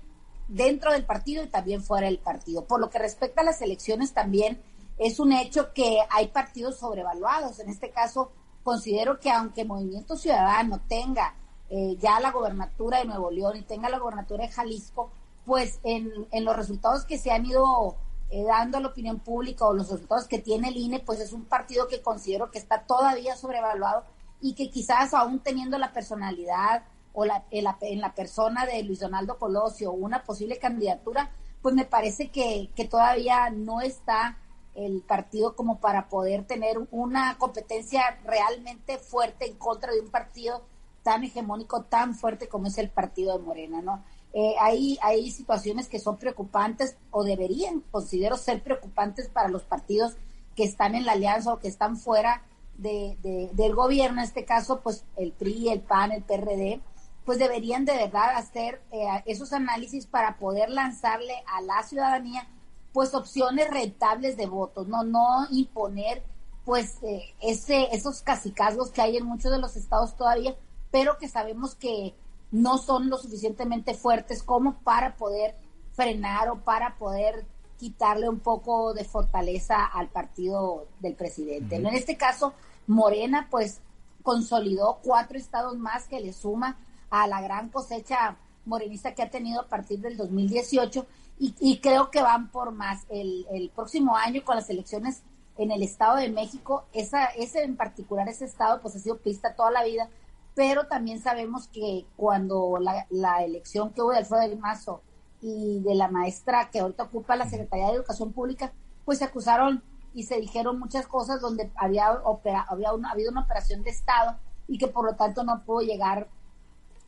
dentro 0.48 0.92
del 0.92 1.06
partido 1.06 1.44
y 1.44 1.48
también 1.48 1.84
fuera 1.84 2.08
del 2.08 2.20
partido. 2.20 2.66
Por 2.66 2.80
lo 2.80 2.90
que 2.90 3.00
respecta 3.00 3.42
a 3.42 3.46
las 3.46 3.62
elecciones 3.62 4.14
también 4.14 4.62
es 4.98 5.20
un 5.20 5.34
hecho 5.34 5.74
que 5.74 6.00
hay 6.10 6.28
partidos 6.28 6.78
sobrevaluados. 6.80 7.60
En 7.60 7.70
este 7.70 7.92
caso, 7.92 8.32
considero 8.64 9.20
que 9.20 9.32
aunque 9.32 9.66
Movimiento 9.66 10.16
Ciudadano 10.16 10.82
tenga 10.88 11.36
eh, 11.70 11.98
ya 12.00 12.20
la 12.20 12.32
gobernatura 12.32 13.00
de 13.00 13.06
Nuevo 13.06 13.32
León 13.32 13.58
y 13.58 13.62
tenga 13.62 13.90
la 13.90 14.00
gobernatura 14.00 14.46
de 14.46 14.52
Jalisco, 14.52 15.12
pues 15.46 15.80
en, 15.84 16.28
en 16.32 16.46
los 16.46 16.56
resultados 16.56 17.06
que 17.06 17.18
se 17.18 17.32
han 17.32 17.46
ido 17.46 17.96
eh, 18.30 18.44
dando 18.44 18.78
a 18.78 18.82
la 18.82 18.88
opinión 18.88 19.20
pública 19.20 19.66
o 19.66 19.74
los 19.74 19.90
resultados 19.90 20.28
que 20.28 20.40
tiene 20.40 20.70
el 20.70 20.78
INE, 20.78 21.00
pues 21.00 21.20
es 21.20 21.34
un 21.34 21.46
partido 21.46 21.88
que 21.88 22.02
considero 22.02 22.52
que 22.52 22.58
está 22.58 22.84
todavía 22.84 23.36
sobrevaluado 23.36 24.04
y 24.42 24.56
que 24.56 24.70
quizás 24.70 25.14
aún 25.14 25.40
teniendo 25.40 25.78
la 25.78 25.94
personalidad 25.94 26.84
o 27.14 27.26
la, 27.26 27.46
en, 27.52 27.64
la, 27.64 27.78
en, 27.82 28.02
la, 28.02 28.14
persona 28.14 28.66
de 28.66 28.84
Luis 28.84 29.00
Donaldo 29.00 29.38
Colosio 29.38 29.92
una 29.92 30.24
posible 30.24 30.58
candidatura, 30.58 31.32
pues 31.62 31.76
me 31.76 31.86
parece 31.86 32.30
que, 32.30 32.70
que 32.76 32.86
todavía 32.86 33.50
no 33.50 33.82
está 33.82 34.38
el 34.76 35.02
partido 35.02 35.56
como 35.56 35.80
para 35.80 36.10
poder 36.10 36.46
tener 36.46 36.78
una 36.92 37.38
competencia 37.38 38.20
realmente 38.26 38.98
fuerte 38.98 39.46
en 39.46 39.56
contra 39.58 39.94
de 39.94 40.02
un 40.02 40.10
partido 40.10 40.64
tan 41.04 41.24
hegemónico, 41.24 41.84
tan 41.84 42.16
fuerte 42.16 42.48
como 42.48 42.68
es 42.68 42.78
el 42.78 42.90
partido 42.90 43.38
de 43.38 43.44
Morena, 43.44 43.82
¿no? 43.82 44.04
Eh, 44.34 44.56
hay, 44.60 44.98
hay 45.04 45.30
situaciones 45.30 45.88
que 45.88 46.00
son 46.00 46.18
preocupantes 46.18 46.98
o 47.12 47.24
deberían, 47.24 47.82
considero, 47.92 48.36
ser 48.36 48.64
preocupantes 48.64 49.28
para 49.30 49.50
los 49.50 49.64
partidos 49.64 50.16
que 50.56 50.64
están 50.64 50.96
en 50.96 51.06
la 51.06 51.12
alianza 51.12 51.54
o 51.54 51.60
que 51.60 51.68
están 51.68 51.98
fuera 51.98 52.42
de, 52.78 53.50
del 53.54 53.76
gobierno, 53.76 54.20
en 54.20 54.26
este 54.26 54.46
caso, 54.46 54.82
pues 54.82 55.06
el 55.16 55.32
PRI, 55.34 55.70
el 55.70 55.82
PAN, 55.82 56.12
el 56.12 56.24
PRD, 56.24 56.82
pues 57.26 57.40
deberían 57.40 57.86
de 57.86 57.96
verdad 57.96 58.36
hacer 58.36 58.82
eh, 58.92 59.06
esos 59.26 59.54
análisis 59.54 60.06
para 60.06 60.38
poder 60.38 60.70
lanzarle 60.70 61.34
a 61.48 61.62
la 61.62 61.84
ciudadanía 61.84 62.48
pues 62.92 63.14
opciones 63.14 63.70
rentables 63.70 64.38
de 64.38 64.46
votos, 64.46 64.88
no 64.88 65.04
no 65.04 65.48
imponer 65.52 66.24
pues 66.66 67.00
eh, 67.04 67.34
ese, 67.42 67.94
esos 67.96 68.22
casicazgos 68.22 68.92
que 68.92 69.02
hay 69.02 69.18
en 69.18 69.26
muchos 69.26 69.52
de 69.52 69.58
los 69.58 69.76
estados 69.76 70.16
todavía, 70.16 70.56
pero 70.92 71.18
que 71.18 71.28
sabemos 71.28 71.76
que 71.76 72.14
no 72.52 72.78
son 72.78 73.10
lo 73.10 73.18
suficientemente 73.18 73.96
fuertes 73.96 74.44
como 74.44 74.76
para 74.80 75.16
poder 75.16 75.56
frenar 75.94 76.50
o 76.50 76.60
para 76.60 76.98
poder 76.98 77.46
quitarle 77.78 78.30
un 78.30 78.40
poco 78.40 78.94
de 78.94 79.04
fortaleza 79.04 79.86
al 79.86 80.08
partido 80.10 80.88
del 81.00 81.16
presidente. 81.16 81.76
En 81.76 81.88
este 81.88 82.16
caso, 82.16 82.54
Morena 82.88 83.48
pues 83.50 83.82
consolidó 84.22 85.00
cuatro 85.04 85.38
estados 85.38 85.78
más 85.78 86.08
que 86.08 86.22
le 86.22 86.32
suma 86.32 86.78
a 87.14 87.28
la 87.28 87.42
gran 87.42 87.70
cosecha 87.70 88.38
morenista 88.66 89.14
que 89.14 89.22
ha 89.22 89.30
tenido 89.30 89.62
a 89.62 89.68
partir 89.68 90.00
del 90.00 90.18
2018 90.18 91.06
y, 91.38 91.80
creo 91.80 92.10
que 92.10 92.22
van 92.22 92.50
por 92.50 92.72
más. 92.72 93.06
El, 93.10 93.46
el, 93.52 93.70
próximo 93.70 94.16
año 94.16 94.44
con 94.44 94.56
las 94.56 94.70
elecciones 94.70 95.24
en 95.58 95.72
el 95.72 95.84
Estado 95.84 96.16
de 96.16 96.30
México, 96.30 96.86
esa, 96.94 97.26
ese 97.26 97.64
en 97.64 97.76
particular, 97.76 98.28
ese 98.30 98.46
estado 98.46 98.82
pues 98.82 98.96
ha 98.96 99.00
sido 99.00 99.18
pista 99.18 99.56
toda 99.56 99.70
la 99.70 99.84
vida, 99.84 100.10
pero 100.56 100.88
también 100.88 101.22
sabemos 101.22 101.68
que 101.68 102.06
cuando 102.16 102.78
la, 102.80 103.06
la 103.10 103.44
elección 103.44 103.92
que 103.92 104.02
hubo 104.02 104.12
de 104.12 104.20
Alfredo 104.20 104.42
del 104.42 104.58
Mazo 104.58 105.02
y 105.42 105.82
de 105.82 105.96
la 105.96 106.08
maestra 106.08 106.70
que 106.72 106.80
ahorita 106.80 107.04
ocupa 107.04 107.36
la 107.36 107.50
Secretaría 107.50 107.88
de 107.88 107.96
Educación 107.96 108.32
Pública, 108.32 108.72
pues 109.06 109.20
se 109.20 109.26
acusaron 109.26 109.84
y 110.14 110.24
se 110.24 110.40
dijeron 110.40 110.80
muchas 110.80 111.08
cosas 111.08 111.42
donde 111.42 111.72
había, 111.76 112.08
había 112.08 112.90
habido 113.12 113.32
una 113.32 113.42
operación 113.42 113.84
de 113.84 113.90
Estado 113.92 114.38
y 114.68 114.78
que 114.78 114.88
por 114.88 115.06
lo 115.06 115.16
tanto 115.16 115.44
no 115.44 115.64
pudo 115.64 115.82
llegar 115.82 116.28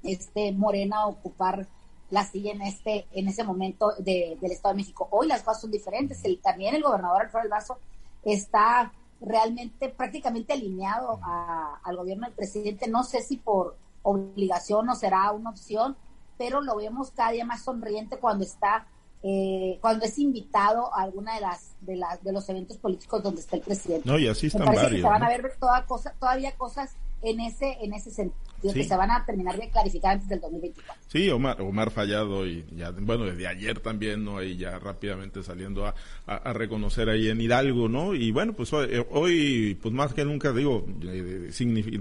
este 0.06 0.52
Morena 0.52 1.00
a 1.00 1.08
ocupar 1.08 1.68
la 2.10 2.24
silla 2.24 2.52
en 2.52 2.62
este 2.62 3.08
en 3.14 3.28
ese 3.28 3.44
momento 3.44 3.92
del 4.00 4.38
Estado 4.44 4.74
de 4.74 4.82
México. 4.82 5.08
Hoy 5.12 5.28
las 5.28 5.44
cosas 5.44 5.62
son 5.62 5.72
diferentes. 5.72 6.24
El, 6.24 6.40
también 6.40 6.76
el 6.76 6.84
gobernador 6.84 7.24
Alfredo 7.24 7.50
Vaso 7.50 7.78
está 8.24 8.92
realmente 9.22 9.90
prácticamente 9.90 10.54
alineado 10.54 11.20
al 11.84 11.98
gobierno 11.98 12.28
del 12.28 12.36
presidente. 12.36 12.88
No 12.88 13.04
sé 13.04 13.22
si 13.22 13.38
por 13.38 13.78
obligación 14.04 14.88
o 14.90 14.96
será 14.96 15.32
una 15.32 15.50
opción, 15.50 15.96
pero 16.38 16.62
lo 16.62 16.76
vemos 16.76 17.12
cada 17.12 17.32
día 17.32 17.46
más 17.46 17.64
sonriente 17.64 18.18
cuando 18.18 18.44
está, 18.44 18.86
eh, 19.24 19.80
cuando 19.82 20.06
es 20.06 20.20
invitado 20.20 20.94
a 20.94 21.02
alguna 21.02 21.36
de 21.36 21.42
las, 21.42 21.76
de 21.82 21.96
las 21.96 22.24
de 22.24 22.32
los 22.32 22.48
eventos 22.50 22.78
políticos 22.78 23.24
donde 23.24 23.42
está 23.42 23.56
el 23.56 23.64
presidente. 23.64 24.08
No, 24.08 24.20
y 24.20 24.28
así 24.28 24.48
están 24.48 24.66
varios. 24.68 24.92
Que 24.92 24.98
se 24.98 25.04
van 25.04 25.24
a 25.24 25.30
ver 25.30 25.56
toda 25.60 25.86
cosa, 25.86 26.14
todavía 26.20 26.56
cosas 26.56 26.96
en 27.22 27.40
ese, 27.40 27.78
en 27.82 27.94
ese 27.94 28.12
sentido 28.12 28.45
que 28.74 28.84
se 28.84 28.96
van 28.96 29.12
a 29.12 29.26
terminar 29.26 29.58
de 29.58 29.70
clarificar 29.70 30.14
antes 30.14 30.30
del 30.30 30.40
2024. 30.42 31.04
Sí, 31.08 31.30
Omar, 31.30 31.62
Omar 31.62 31.92
Fallado 31.92 32.46
y 32.48 32.66
ya, 32.76 32.92
bueno, 32.92 33.26
desde 33.26 33.48
ayer 33.48 33.80
también, 33.80 34.24
¿no? 34.24 34.38
Ahí 34.38 34.58
ya 34.58 34.80
rápidamente 34.80 35.44
saliendo 35.44 35.86
a, 35.86 35.96
a, 36.26 36.54
reconocer 36.54 37.10
ahí 37.10 37.30
en 37.30 37.40
Hidalgo, 37.40 37.88
¿no? 37.88 38.14
Y 38.14 38.32
bueno, 38.32 38.54
pues 38.54 38.72
hoy, 38.74 39.78
pues 39.82 39.94
más 39.94 40.14
que 40.14 40.26
nunca, 40.26 40.52
digo, 40.52 40.86
eh, 41.04 41.52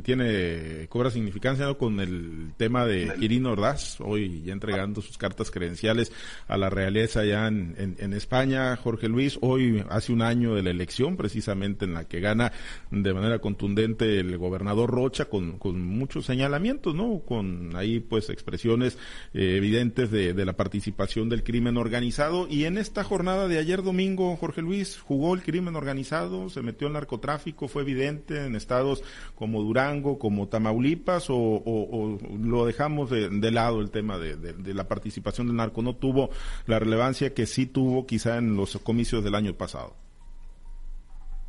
tiene, 0.03 0.87
cobra 0.89 1.11
significancia, 1.11 1.67
¿no? 1.67 1.79
Con 1.79 2.01
el 2.01 2.53
tema 2.57 2.87
de 2.87 3.13
Irino 3.21 3.53
Ordaz, 3.53 4.01
hoy 4.01 4.43
ya 4.43 4.53
entregando 4.53 5.03
sus 5.03 5.19
cartas 5.19 5.51
credenciales 5.51 6.13
a 6.49 6.57
la 6.57 6.71
realeza 6.71 7.25
ya 7.25 7.47
en, 7.47 7.97
en, 7.99 8.13
España, 8.13 8.77
Jorge 8.77 9.09
Luis, 9.09 9.39
hoy 9.41 9.85
hace 9.91 10.13
un 10.13 10.23
año 10.23 10.55
de 10.55 10.63
la 10.63 10.71
elección, 10.71 11.17
precisamente 11.17 11.85
en 11.85 11.95
la 11.95 12.05
que 12.05 12.21
gana 12.21 12.53
de 12.91 13.15
manera 13.15 13.39
contundente 13.41 14.21
el 14.21 14.39
gobernador 14.39 14.91
Rocha 14.91 15.27
con, 15.27 15.59
con 15.59 15.81
muchos 15.81 16.31
¿no? 16.59 17.21
Con 17.21 17.75
ahí 17.77 18.01
pues 18.01 18.31
expresiones 18.31 18.99
eh, 19.33 19.57
evidentes 19.57 20.11
de, 20.11 20.45
la 20.45 20.55
participación 20.55 21.29
del 21.29 21.43
crimen 21.43 21.77
organizado. 21.77 22.47
Y 22.49 22.65
en 22.65 22.79
esta 22.79 23.05
jornada 23.05 23.49
de 23.49 23.59
ayer 23.59 23.83
domingo, 23.83 24.37
Jorge 24.37 24.63
Luis, 24.63 24.99
jugó 25.01 25.35
el 25.35 25.43
crimen 25.43 25.77
organizado, 25.77 26.49
se 26.51 26.63
metió 26.63 26.87
el 26.87 26.93
narcotráfico, 26.93 27.69
fue 27.69 27.83
evidente 27.83 28.45
en 28.45 28.57
estados 28.57 29.03
como 29.35 29.63
Durango, 29.63 30.19
como 30.19 30.49
Tamaulipas, 30.49 31.27
o, 31.29 32.19
lo 32.41 32.67
dejamos 32.67 33.11
de, 33.11 33.51
lado 33.51 33.81
el 33.81 33.91
tema 33.91 34.19
de, 34.19 34.75
la 34.75 34.89
participación 34.89 35.47
del 35.47 35.57
narco, 35.57 35.83
no 35.83 35.95
tuvo 35.95 36.31
la 36.67 36.79
relevancia 36.79 37.35
que 37.35 37.47
sí 37.47 37.67
tuvo 37.67 38.07
quizá 38.07 38.39
en 38.39 38.57
los 38.57 38.77
comicios 38.79 39.25
del 39.25 39.35
año 39.35 39.55
pasado. 39.55 39.95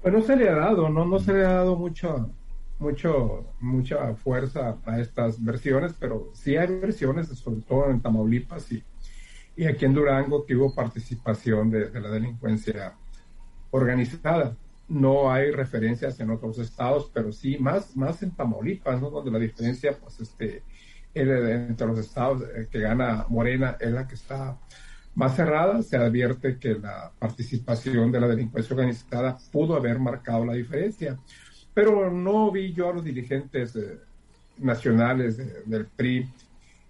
Pues 0.02 0.14
no 0.14 0.22
se 0.22 0.36
le 0.36 0.50
ha 0.50 0.56
dado, 0.56 0.88
no, 0.90 1.06
no 1.06 1.20
se 1.20 1.34
le 1.34 1.46
ha 1.46 1.54
dado 1.54 1.76
mucho, 1.76 2.30
mucho, 2.80 3.54
mucha 3.60 4.16
fuerza 4.16 4.78
a 4.86 5.00
estas 5.00 5.44
versiones, 5.44 5.94
pero 6.00 6.32
sí 6.34 6.58
hay 6.58 6.68
versiones, 6.68 7.28
sobre 7.28 7.62
todo 7.62 7.90
en 7.90 8.02
Tamaulipas 8.02 8.72
y, 8.72 8.84
y 9.56 9.66
aquí 9.66 9.86
en 9.86 9.94
Durango, 9.94 10.46
que 10.46 10.56
hubo 10.56 10.74
participación 10.74 11.70
de, 11.70 11.90
la 12.00 12.10
delincuencia 12.10 12.94
organizada. 13.72 14.56
No 14.88 15.32
hay 15.32 15.52
referencias 15.52 16.20
en 16.20 16.30
otros 16.30 16.60
estados, 16.60 17.10
pero 17.14 17.32
sí 17.32 17.58
más, 17.58 17.96
más 17.96 18.22
en 18.22 18.32
Tamaulipas, 18.32 19.02
donde 19.02 19.32
la 19.32 19.40
diferencia, 19.40 19.98
pues, 19.98 20.20
este, 20.20 20.62
entre 21.14 21.88
los 21.88 21.98
estados 21.98 22.44
eh, 22.44 22.68
que 22.70 22.80
gana 22.80 23.26
Morena 23.30 23.78
es 23.80 23.92
la 23.92 24.06
que 24.06 24.16
está 24.16 24.58
más 25.16 25.36
cerrada. 25.36 25.82
Se 25.82 25.96
advierte 25.96 26.60
que 26.60 26.76
la 26.76 27.12
participación 27.18 28.12
de 28.12 28.20
la 28.20 28.28
delincuencia 28.28 28.76
organizada 28.76 29.38
pudo 29.52 29.76
haber 29.76 29.98
marcado 29.98 30.46
la 30.46 30.54
diferencia 30.54 31.18
pero 31.76 32.10
no 32.10 32.50
vi 32.52 32.74
yo 32.74 32.90
a 32.90 32.94
los 32.94 33.04
dirigentes 33.04 33.76
eh, 33.76 34.00
nacionales 34.58 35.38
del 35.70 35.86
PRI 35.86 36.28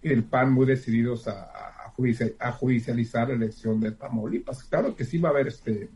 y 0.04 0.10
del 0.10 0.24
PAN 0.24 0.54
muy 0.54 0.68
decididos 0.68 1.27
a, 1.27 1.50
a, 2.39 2.51
judicializar 2.51 3.30
la 3.30 3.34
elección 3.34 3.80
de 3.80 3.92
Tamaulipas. 3.92 4.63
Claro 4.65 4.96
que 4.96 5.04
sí 5.04 5.18
va 5.18 5.30
a 5.30 5.32
haber 5.32 5.48
este 5.48 5.89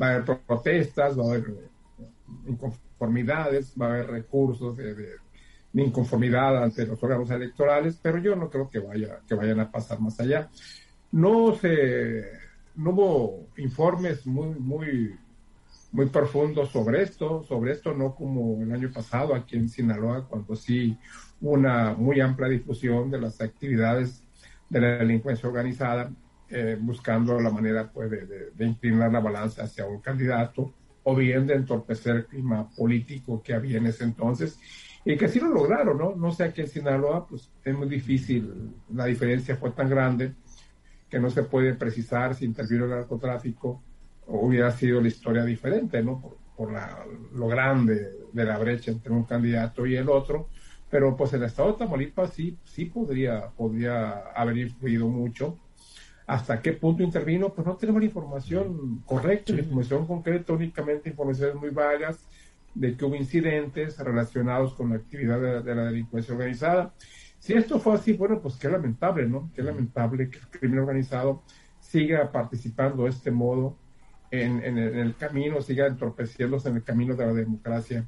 va 0.00 0.08
a 0.08 0.14
haber 0.16 0.40
protestas, 0.46 1.18
va 1.18 1.24
a 1.24 1.34
haber 1.34 1.50
eh, 1.50 2.04
inconformidades, 2.46 3.74
va 3.80 3.86
a 3.86 3.88
haber 3.90 4.10
recursos 4.10 4.76
de, 4.76 5.16
inconformidad 5.72 6.62
ante 6.62 6.84
los 6.84 7.02
órganos 7.02 7.30
electorales, 7.30 7.98
pero 8.02 8.18
yo 8.18 8.34
no 8.36 8.50
creo 8.50 8.68
que 8.68 8.80
vaya 8.80 9.20
que 9.26 9.34
vayan 9.34 9.60
a 9.60 9.70
pasar 9.70 10.00
más 10.00 10.20
allá. 10.20 10.50
No 11.12 11.54
se 11.54 12.24
no 12.74 12.90
hubo 12.90 13.48
informes 13.56 14.26
muy 14.26 14.48
muy 14.58 15.16
muy 15.92 16.06
profundo 16.06 16.66
sobre 16.66 17.02
esto, 17.02 17.42
sobre 17.42 17.72
esto 17.72 17.94
no 17.94 18.14
como 18.14 18.62
el 18.62 18.72
año 18.72 18.90
pasado 18.92 19.34
aquí 19.34 19.56
en 19.56 19.68
Sinaloa, 19.68 20.26
cuando 20.26 20.54
sí 20.54 20.96
una 21.40 21.94
muy 21.94 22.20
amplia 22.20 22.48
difusión 22.48 23.10
de 23.10 23.20
las 23.20 23.40
actividades 23.40 24.22
de 24.68 24.80
la 24.80 24.98
delincuencia 24.98 25.48
organizada, 25.48 26.12
eh, 26.48 26.76
buscando 26.80 27.40
la 27.40 27.50
manera 27.50 27.90
pues, 27.92 28.10
de, 28.10 28.66
inclinar 28.66 29.12
la 29.12 29.20
balanza 29.20 29.64
hacia 29.64 29.86
un 29.86 30.00
candidato 30.00 30.72
o 31.02 31.14
bien 31.14 31.46
de 31.46 31.54
entorpecer 31.54 32.16
el 32.16 32.26
clima 32.26 32.68
político 32.76 33.42
que 33.42 33.54
había 33.54 33.78
en 33.78 33.86
ese 33.86 34.04
entonces 34.04 34.58
y 35.04 35.16
que 35.16 35.28
sí 35.28 35.40
lo 35.40 35.48
lograron, 35.48 35.96
¿no? 35.96 36.14
No 36.14 36.30
sé, 36.30 36.44
aquí 36.44 36.60
en 36.60 36.68
Sinaloa 36.68 37.26
pues 37.26 37.50
es 37.64 37.74
muy 37.74 37.88
difícil, 37.88 38.74
la 38.92 39.06
diferencia 39.06 39.56
fue 39.56 39.70
tan 39.70 39.88
grande 39.88 40.34
que 41.08 41.18
no 41.18 41.30
se 41.30 41.42
puede 41.42 41.74
precisar 41.74 42.34
si 42.34 42.44
intervino 42.44 42.84
el 42.84 42.90
narcotráfico 42.90 43.82
hubiera 44.30 44.70
sido 44.70 45.00
la 45.00 45.08
historia 45.08 45.44
diferente, 45.44 46.02
¿no? 46.02 46.20
Por, 46.20 46.40
lo 47.34 47.48
grande 47.48 48.10
de 48.34 48.44
la 48.44 48.58
brecha 48.58 48.90
entre 48.90 49.12
un 49.12 49.24
candidato 49.24 49.86
y 49.86 49.96
el 49.96 50.10
otro, 50.10 50.48
pero 50.90 51.16
pues 51.16 51.32
el 51.32 51.42
estado 51.42 51.72
de 51.72 51.78
Tamaulipas 51.78 52.34
sí, 52.34 52.58
sí 52.64 52.84
podría, 52.84 53.48
podría 53.48 54.10
haber 54.34 54.58
influido 54.58 55.08
mucho. 55.08 55.56
¿Hasta 56.26 56.60
qué 56.60 56.74
punto 56.74 57.02
intervino? 57.02 57.48
Pues 57.54 57.66
no 57.66 57.76
tenemos 57.76 58.02
la 58.02 58.06
información 58.06 59.02
correcta, 59.06 59.54
la 59.54 59.60
información 59.60 60.06
concreta, 60.06 60.52
únicamente 60.52 61.08
informaciones 61.08 61.54
muy 61.56 61.70
vagas 61.70 62.28
de 62.74 62.94
que 62.94 63.06
hubo 63.06 63.16
incidentes 63.16 63.98
relacionados 63.98 64.74
con 64.74 64.90
la 64.90 64.96
actividad 64.96 65.40
de, 65.40 65.62
de 65.62 65.74
la 65.74 65.84
delincuencia 65.84 66.34
organizada. 66.34 66.92
Si 67.38 67.54
esto 67.54 67.80
fue 67.80 67.94
así, 67.94 68.12
bueno, 68.12 68.38
pues 68.40 68.56
qué 68.56 68.68
lamentable, 68.68 69.26
¿no? 69.26 69.50
Qué 69.54 69.62
lamentable 69.62 70.28
que 70.28 70.38
el 70.38 70.46
crimen 70.50 70.80
organizado 70.80 71.42
siga 71.80 72.30
participando 72.30 73.04
de 73.04 73.10
este 73.10 73.30
modo 73.30 73.78
en, 74.30 74.62
en, 74.64 74.78
el 74.78 75.16
camino, 75.16 75.60
siga 75.60 75.86
entorpeciéndose 75.86 76.68
en 76.68 76.76
el 76.76 76.84
camino 76.84 77.14
de 77.14 77.26
la 77.26 77.32
democracia 77.32 78.06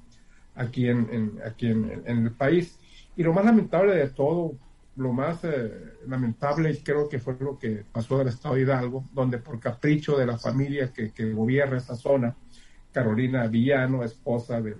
aquí 0.55 0.89
en, 0.89 1.41
aquí 1.45 1.69
en, 1.69 2.03
el 2.07 2.31
país. 2.33 2.79
Y 3.17 3.23
lo 3.23 3.33
más 3.33 3.45
lamentable 3.45 3.95
de 3.95 4.09
todo, 4.09 4.55
lo 4.97 5.13
más 5.13 5.45
eh, 5.45 5.95
lamentable 6.07 6.79
creo 6.83 7.09
que 7.09 7.19
fue 7.19 7.37
lo 7.41 7.59
que 7.59 7.85
pasó 7.91 8.19
del 8.19 8.29
estado 8.29 8.55
de 8.55 8.63
Hidalgo, 8.63 9.05
donde 9.13 9.39
por 9.39 9.59
capricho 9.59 10.17
de 10.17 10.27
la 10.27 10.39
familia 10.39 10.93
que, 10.93 11.13
que 11.13 11.33
gobierna 11.33 11.79
esa 11.79 11.97
zona, 11.97 12.37
Carolina 12.93 13.47
Villano, 13.47 14.05
esposa 14.05 14.61
del, 14.61 14.77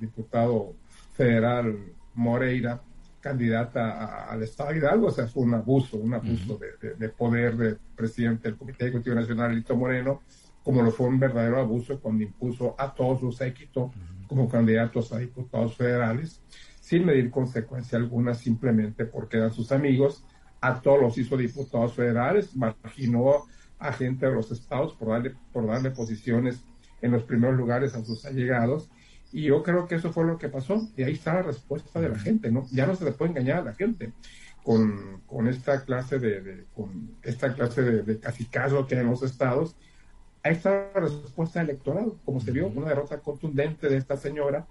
diputado 0.00 0.74
federal 1.14 1.76
Moreira, 2.14 2.80
candidata 3.20 4.30
al 4.30 4.42
Estado 4.42 4.70
de 4.70 4.78
Hidalgo, 4.78 5.08
o 5.08 5.10
sea, 5.10 5.26
fue 5.26 5.42
un 5.42 5.52
abuso, 5.52 5.98
un 5.98 6.14
abuso 6.14 6.58
de, 6.58 6.94
de, 6.94 7.08
poder 7.10 7.54
del 7.54 7.78
presidente 7.94 8.48
del 8.48 8.56
Comité 8.56 8.86
Ejecutivo 8.86 9.14
Nacional, 9.14 9.54
Lito 9.54 9.76
Moreno, 9.76 10.22
como 10.64 10.82
lo 10.82 10.90
fue 10.90 11.08
un 11.08 11.18
verdadero 11.18 11.60
abuso 11.60 12.00
cuando 12.00 12.24
impuso 12.24 12.74
a 12.78 12.94
todos 12.94 13.20
sus 13.20 13.36
séquito 13.36 13.92
como 14.26 14.48
candidatos 14.48 15.12
a 15.12 15.18
diputados 15.18 15.76
federales, 15.76 16.42
sin 16.80 17.04
medir 17.04 17.30
consecuencia 17.30 17.98
alguna, 17.98 18.34
simplemente 18.34 19.04
porque 19.04 19.38
eran 19.38 19.52
sus 19.52 19.72
amigos, 19.72 20.24
a 20.60 20.80
todos 20.80 21.00
los 21.00 21.18
hizo 21.18 21.36
diputados 21.36 21.94
federales, 21.94 22.54
marginó 22.54 23.46
a 23.78 23.92
gente 23.92 24.26
de 24.26 24.32
los 24.32 24.52
estados 24.52 24.94
por 24.94 25.08
darle, 25.08 25.34
por 25.52 25.66
darle 25.66 25.90
posiciones 25.90 26.62
en 27.00 27.12
los 27.12 27.24
primeros 27.24 27.56
lugares 27.56 27.94
a 27.94 28.04
sus 28.04 28.24
allegados. 28.26 28.90
Y 29.32 29.44
yo 29.44 29.62
creo 29.62 29.86
que 29.86 29.94
eso 29.94 30.12
fue 30.12 30.24
lo 30.24 30.38
que 30.38 30.48
pasó. 30.48 30.88
Y 30.96 31.02
ahí 31.02 31.14
está 31.14 31.34
la 31.34 31.42
respuesta 31.42 32.00
de 32.00 32.10
la 32.10 32.18
gente, 32.18 32.50
¿no? 32.50 32.66
Ya 32.72 32.86
no 32.86 32.94
se 32.94 33.04
le 33.04 33.12
puede 33.12 33.30
engañar 33.30 33.58
a 33.58 33.64
la 33.64 33.74
gente 33.74 34.12
con, 34.62 35.22
con 35.26 35.48
esta 35.48 35.84
clase 35.84 36.18
de, 36.18 36.66
con 36.74 37.16
esta 37.22 37.54
clase 37.54 37.82
de, 37.82 38.02
de 38.02 38.18
cacicazo 38.18 38.86
que 38.86 38.96
hay 38.96 39.00
en 39.00 39.10
los 39.10 39.22
estados. 39.22 39.76
Ahí 40.42 40.52
está 40.52 40.90
la 40.94 41.00
respuesta 41.00 41.60
electoral, 41.60 42.12
como 42.24 42.40
se 42.40 42.50
vio, 42.50 42.68
una 42.68 42.88
derrota 42.88 43.18
contundente 43.20 43.88
de 43.88 43.96
esta 43.96 44.16
señora, 44.16 44.66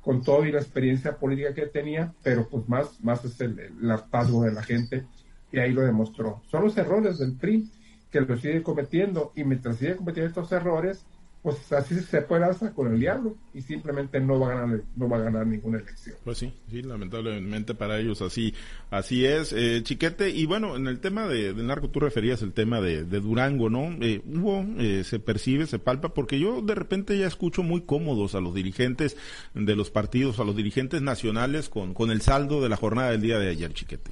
con 0.00 0.22
todo 0.22 0.44
y 0.46 0.52
la 0.52 0.60
experiencia 0.60 1.16
política 1.16 1.54
que 1.54 1.66
tenía, 1.66 2.14
pero 2.22 2.48
pues 2.48 2.68
más, 2.68 3.00
más 3.02 3.24
es 3.24 3.40
el, 3.40 3.58
el 3.58 3.90
hartazgo 3.90 4.44
de 4.44 4.52
la 4.52 4.62
gente, 4.62 5.04
y 5.50 5.58
ahí 5.58 5.72
lo 5.72 5.82
demostró. 5.82 6.42
Son 6.48 6.64
los 6.64 6.76
errores 6.78 7.18
del 7.18 7.36
PRI 7.36 7.70
que 8.10 8.20
lo 8.20 8.36
sigue 8.36 8.62
cometiendo, 8.62 9.32
y 9.34 9.44
mientras 9.44 9.76
sigue 9.76 9.96
cometiendo 9.96 10.28
estos 10.28 10.52
errores, 10.52 11.04
pues 11.42 11.72
así 11.72 12.00
se 12.00 12.22
puede 12.22 12.44
alzar 12.44 12.72
con 12.72 12.92
el 12.92 12.98
diablo 12.98 13.36
y 13.54 13.62
simplemente 13.62 14.20
no 14.20 14.40
va 14.40 14.52
a 14.52 14.54
ganar 14.56 14.82
no 14.96 15.08
va 15.08 15.18
a 15.18 15.20
ganar 15.20 15.46
ninguna 15.46 15.78
elección. 15.78 16.16
Pues 16.24 16.38
sí, 16.38 16.52
sí, 16.70 16.82
lamentablemente 16.82 17.74
para 17.74 17.98
ellos 17.98 18.22
así 18.22 18.54
así 18.90 19.24
es, 19.24 19.52
eh, 19.52 19.80
Chiquete. 19.82 20.30
Y 20.30 20.46
bueno, 20.46 20.76
en 20.76 20.88
el 20.88 20.98
tema 20.98 21.28
de, 21.28 21.54
del 21.54 21.66
narco 21.66 21.90
tú 21.90 22.00
referías 22.00 22.42
el 22.42 22.52
tema 22.52 22.80
de, 22.80 23.04
Durango, 23.04 23.70
¿no? 23.70 23.96
Eh, 24.00 24.20
hubo, 24.26 24.64
eh, 24.78 25.04
se 25.04 25.20
percibe, 25.20 25.66
se 25.66 25.78
palpa, 25.78 26.12
porque 26.12 26.38
yo 26.38 26.60
de 26.60 26.74
repente 26.74 27.16
ya 27.16 27.26
escucho 27.26 27.62
muy 27.62 27.82
cómodos 27.82 28.34
a 28.34 28.40
los 28.40 28.54
dirigentes 28.54 29.16
de 29.54 29.76
los 29.76 29.90
partidos, 29.90 30.40
a 30.40 30.44
los 30.44 30.56
dirigentes 30.56 31.02
nacionales 31.02 31.68
con, 31.68 31.94
con 31.94 32.10
el 32.10 32.20
saldo 32.20 32.60
de 32.60 32.68
la 32.68 32.76
jornada 32.76 33.10
del 33.10 33.22
día 33.22 33.38
de 33.38 33.48
ayer, 33.48 33.72
Chiquete. 33.72 34.10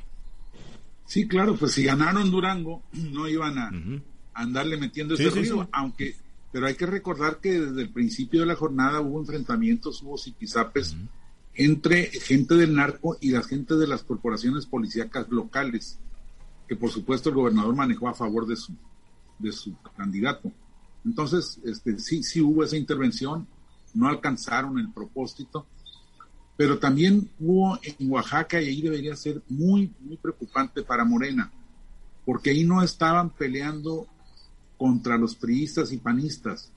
Sí, 1.07 1.29
claro, 1.29 1.57
pues 1.57 1.73
si 1.73 1.85
ganaron 1.85 2.31
Durango, 2.31 2.83
no 2.93 3.29
iban 3.29 3.59
a, 3.59 3.71
andarle 4.35 4.77
metiendo 4.77 5.15
ese 5.15 5.31
ruido, 5.31 5.69
aunque 5.73 6.15
pero 6.57 6.69
hay 6.69 6.75
que 6.75 6.87
recordar 6.87 7.39
que 7.39 7.61
desde 7.61 7.83
el 7.83 7.91
principio 7.91 8.41
de 8.41 8.47
la 8.47 8.55
jornada 8.55 9.03
hubo 9.03 9.21
enfrentamientos, 9.21 10.01
hubo 10.03 10.17
ziquizapes 10.17 10.97
entre 11.53 12.07
gente 12.07 12.55
del 12.55 12.75
narco 12.75 13.19
y 13.21 13.29
la 13.29 13.43
gente 13.43 13.75
de 13.75 13.87
las 13.87 14.03
corporaciones 14.03 14.65
policíacas 14.65 15.29
locales, 15.29 15.99
que 16.67 16.75
por 16.75 16.89
supuesto 16.89 17.29
el 17.29 17.35
gobernador 17.35 17.75
manejó 17.75 18.09
a 18.09 18.15
favor 18.15 18.47
de 18.47 18.57
su, 18.57 18.73
de 19.39 19.53
su 19.53 19.77
candidato. 19.99 20.51
Entonces, 21.05 21.61
este, 21.63 21.99
sí, 21.99 22.23
sí 22.23 22.41
hubo 22.41 22.65
esa 22.65 22.79
intervención, 22.79 23.47
no 23.93 24.09
alcanzaron 24.09 24.79
el 24.79 24.91
propósito, 24.91 25.67
pero 26.57 26.79
también 26.79 27.29
hubo 27.39 27.79
en 27.83 28.11
Oaxaca 28.11 28.63
y 28.63 28.69
ahí 28.69 28.81
debería 28.81 29.15
ser 29.15 29.43
muy, 29.51 29.93
muy 30.01 30.17
preocupante 30.17 30.83
para 30.83 31.05
Morena, 31.05 31.53
porque 32.25 32.49
ahí 32.49 32.65
no 32.65 32.83
estaban 32.83 33.29
peleando 33.29 34.07
contra 34.77 35.17
los 35.17 35.35
priistas 35.35 35.93
y 35.93 35.99
panistas. 35.99 36.71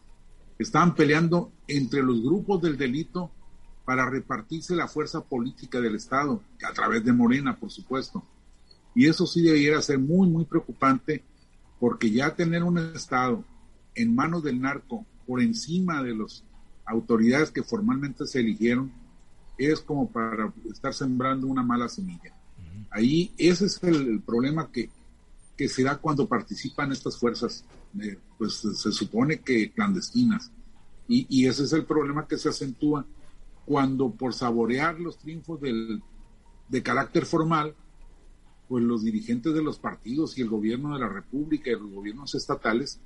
Estaban 0.58 0.96
peleando 0.96 1.52
entre 1.68 2.04
los 2.04 2.22
grupos 2.22 2.62
del 2.62 2.78
delito 2.78 3.32
para 3.86 4.10
repartirse 4.10 4.76
la 4.76 4.88
fuerza 4.88 5.22
política 5.22 5.80
del 5.80 5.96
Estado, 5.96 6.44
a 6.68 6.74
través 6.74 7.04
de 7.04 7.14
Morena, 7.14 7.58
por 7.58 7.72
supuesto. 7.72 8.24
Y 8.94 9.08
eso 9.08 9.26
sí 9.26 9.42
debería 9.42 9.82
ser 9.82 10.00
muy, 10.00 10.28
muy 10.28 10.46
preocupante, 10.46 11.24
porque 11.80 12.12
ya 12.12 12.36
tener 12.36 12.64
un 12.64 12.78
Estado 12.78 13.44
en 13.96 14.14
manos 14.14 14.44
del 14.44 14.62
narco 14.62 15.06
por 15.26 15.42
encima 15.42 16.04
de 16.04 16.16
las 16.16 16.44
autoridades 16.86 17.52
que 17.52 17.64
formalmente 17.64 18.26
se 18.28 18.40
eligieron, 18.40 18.92
es 19.58 19.80
como 19.80 20.10
para 20.10 20.52
estar 20.72 20.94
sembrando 20.94 21.48
una 21.48 21.64
mala 21.64 21.90
semilla. 21.90 22.34
Ahí 22.92 23.32
ese 23.38 23.66
es 23.66 23.82
el 23.84 24.22
problema 24.22 24.72
que, 24.72 24.90
que 25.60 25.68
se 25.68 25.84
da 25.84 25.98
cuando 25.98 26.26
participan 26.26 26.94
estas 26.94 27.18
fuerzas, 27.18 27.66
eh, 28.02 28.18
pues 28.38 28.54
se 28.54 28.94
supone 28.94 29.42
que 29.42 29.74
clandestinas. 29.74 30.54
Y, 31.10 31.48
ese 31.48 31.66
es 31.66 31.74
el 31.74 31.84
problema 31.84 32.26
que 32.28 32.38
se 32.38 32.48
acentúa 32.48 33.06
cuando 33.66 34.10
por 34.10 34.34
saborear 34.34 35.02
los 35.02 35.18
triunfos 35.18 35.60
del, 35.60 36.02
de 36.70 36.82
carácter 36.82 37.26
formal, 37.26 37.76
pues 38.70 38.86
los 38.86 39.04
dirigentes 39.04 39.54
de 39.54 39.62
los 39.62 39.80
partidos 39.80 40.38
y 40.38 40.44
el 40.44 40.50
gobierno 40.50 40.94
de 40.94 41.02
la 41.02 41.10
República 41.10 41.72
y 41.72 41.74
los 41.74 41.92
gobiernos 41.92 42.34
estatales 42.36 43.02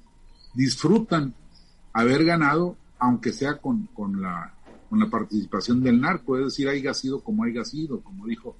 disfrutan 0.54 1.34
haber 1.92 2.24
ganado, 2.24 2.78
aunque 3.00 3.34
sea 3.34 3.58
con, 3.58 3.88
con, 3.96 4.22
la, 4.22 4.54
con 4.92 5.00
la 5.00 5.10
participación 5.10 5.82
del 5.82 6.00
narco, 6.00 6.38
es 6.38 6.44
decir, 6.44 6.70
haya 6.70 6.94
sido 6.94 7.22
como 7.22 7.46
haya 7.46 7.66
sido, 7.66 8.02
como 8.02 8.28
dijo 8.28 8.56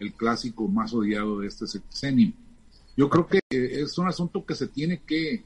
el 0.00 0.12
clásico 0.12 0.68
más 0.68 0.92
odiado 0.92 1.38
de 1.38 1.46
este 1.46 1.66
sexenio. 1.66 2.34
Yo 2.98 3.08
creo 3.08 3.28
que 3.28 3.40
es 3.50 3.96
un 3.96 4.08
asunto 4.08 4.44
que 4.44 4.56
se 4.56 4.66
tiene 4.66 5.02
que 5.06 5.44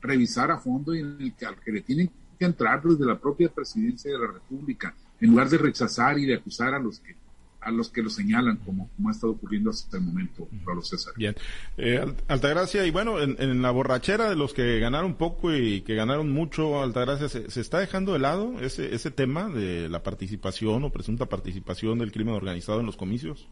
revisar 0.00 0.50
a 0.50 0.56
fondo 0.56 0.94
y 0.94 1.00
en 1.00 1.18
el 1.20 1.34
que, 1.34 1.44
al 1.44 1.60
que 1.60 1.70
le 1.70 1.82
tienen 1.82 2.10
que 2.38 2.46
entrar 2.46 2.82
desde 2.82 3.04
la 3.04 3.18
propia 3.18 3.50
presidencia 3.50 4.10
de 4.10 4.18
la 4.18 4.32
República, 4.32 4.94
en 5.20 5.28
lugar 5.28 5.50
de 5.50 5.58
rechazar 5.58 6.18
y 6.18 6.24
de 6.24 6.36
acusar 6.36 6.72
a 6.72 6.78
los 6.78 6.98
que 7.00 7.14
a 7.60 7.72
los 7.72 7.90
que 7.90 8.02
lo 8.02 8.08
señalan, 8.08 8.56
como, 8.58 8.88
como 8.96 9.08
ha 9.08 9.12
estado 9.12 9.32
ocurriendo 9.32 9.68
hasta 9.68 9.98
el 9.98 10.04
momento, 10.04 10.48
Pablo 10.64 10.80
César. 10.80 11.12
Bien. 11.16 11.34
Eh, 11.76 12.06
Altagracia, 12.28 12.86
y 12.86 12.90
bueno, 12.90 13.20
en, 13.20 13.60
la 13.60 13.70
borrachera 13.72 14.30
de 14.30 14.36
los 14.36 14.54
que 14.54 14.78
ganaron 14.78 15.16
poco 15.16 15.52
y 15.52 15.82
que 15.82 15.96
ganaron 15.96 16.32
mucho, 16.32 16.80
Altagracia, 16.80 17.28
¿se, 17.28 17.50
¿se 17.50 17.60
está 17.60 17.80
dejando 17.80 18.12
de 18.14 18.20
lado 18.20 18.60
ese, 18.60 18.94
ese 18.94 19.10
tema 19.10 19.48
de 19.48 19.88
la 19.88 20.04
participación 20.04 20.84
o 20.84 20.92
presunta 20.92 21.26
participación 21.26 21.98
del 21.98 22.12
crimen 22.12 22.34
organizado 22.34 22.80
en 22.80 22.86
los 22.86 22.96
comicios? 22.96 23.48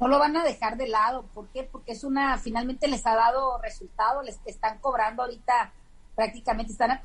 No 0.00 0.08
lo 0.08 0.18
van 0.18 0.36
a 0.36 0.44
dejar 0.44 0.76
de 0.76 0.88
lado. 0.88 1.24
¿Por 1.34 1.48
qué? 1.48 1.64
Porque 1.64 1.92
es 1.92 2.04
una, 2.04 2.38
finalmente 2.38 2.88
les 2.88 3.06
ha 3.06 3.14
dado 3.14 3.58
resultado, 3.58 4.22
les 4.22 4.38
están 4.44 4.78
cobrando 4.78 5.22
ahorita, 5.22 5.72
prácticamente 6.14 6.72
están 6.72 7.00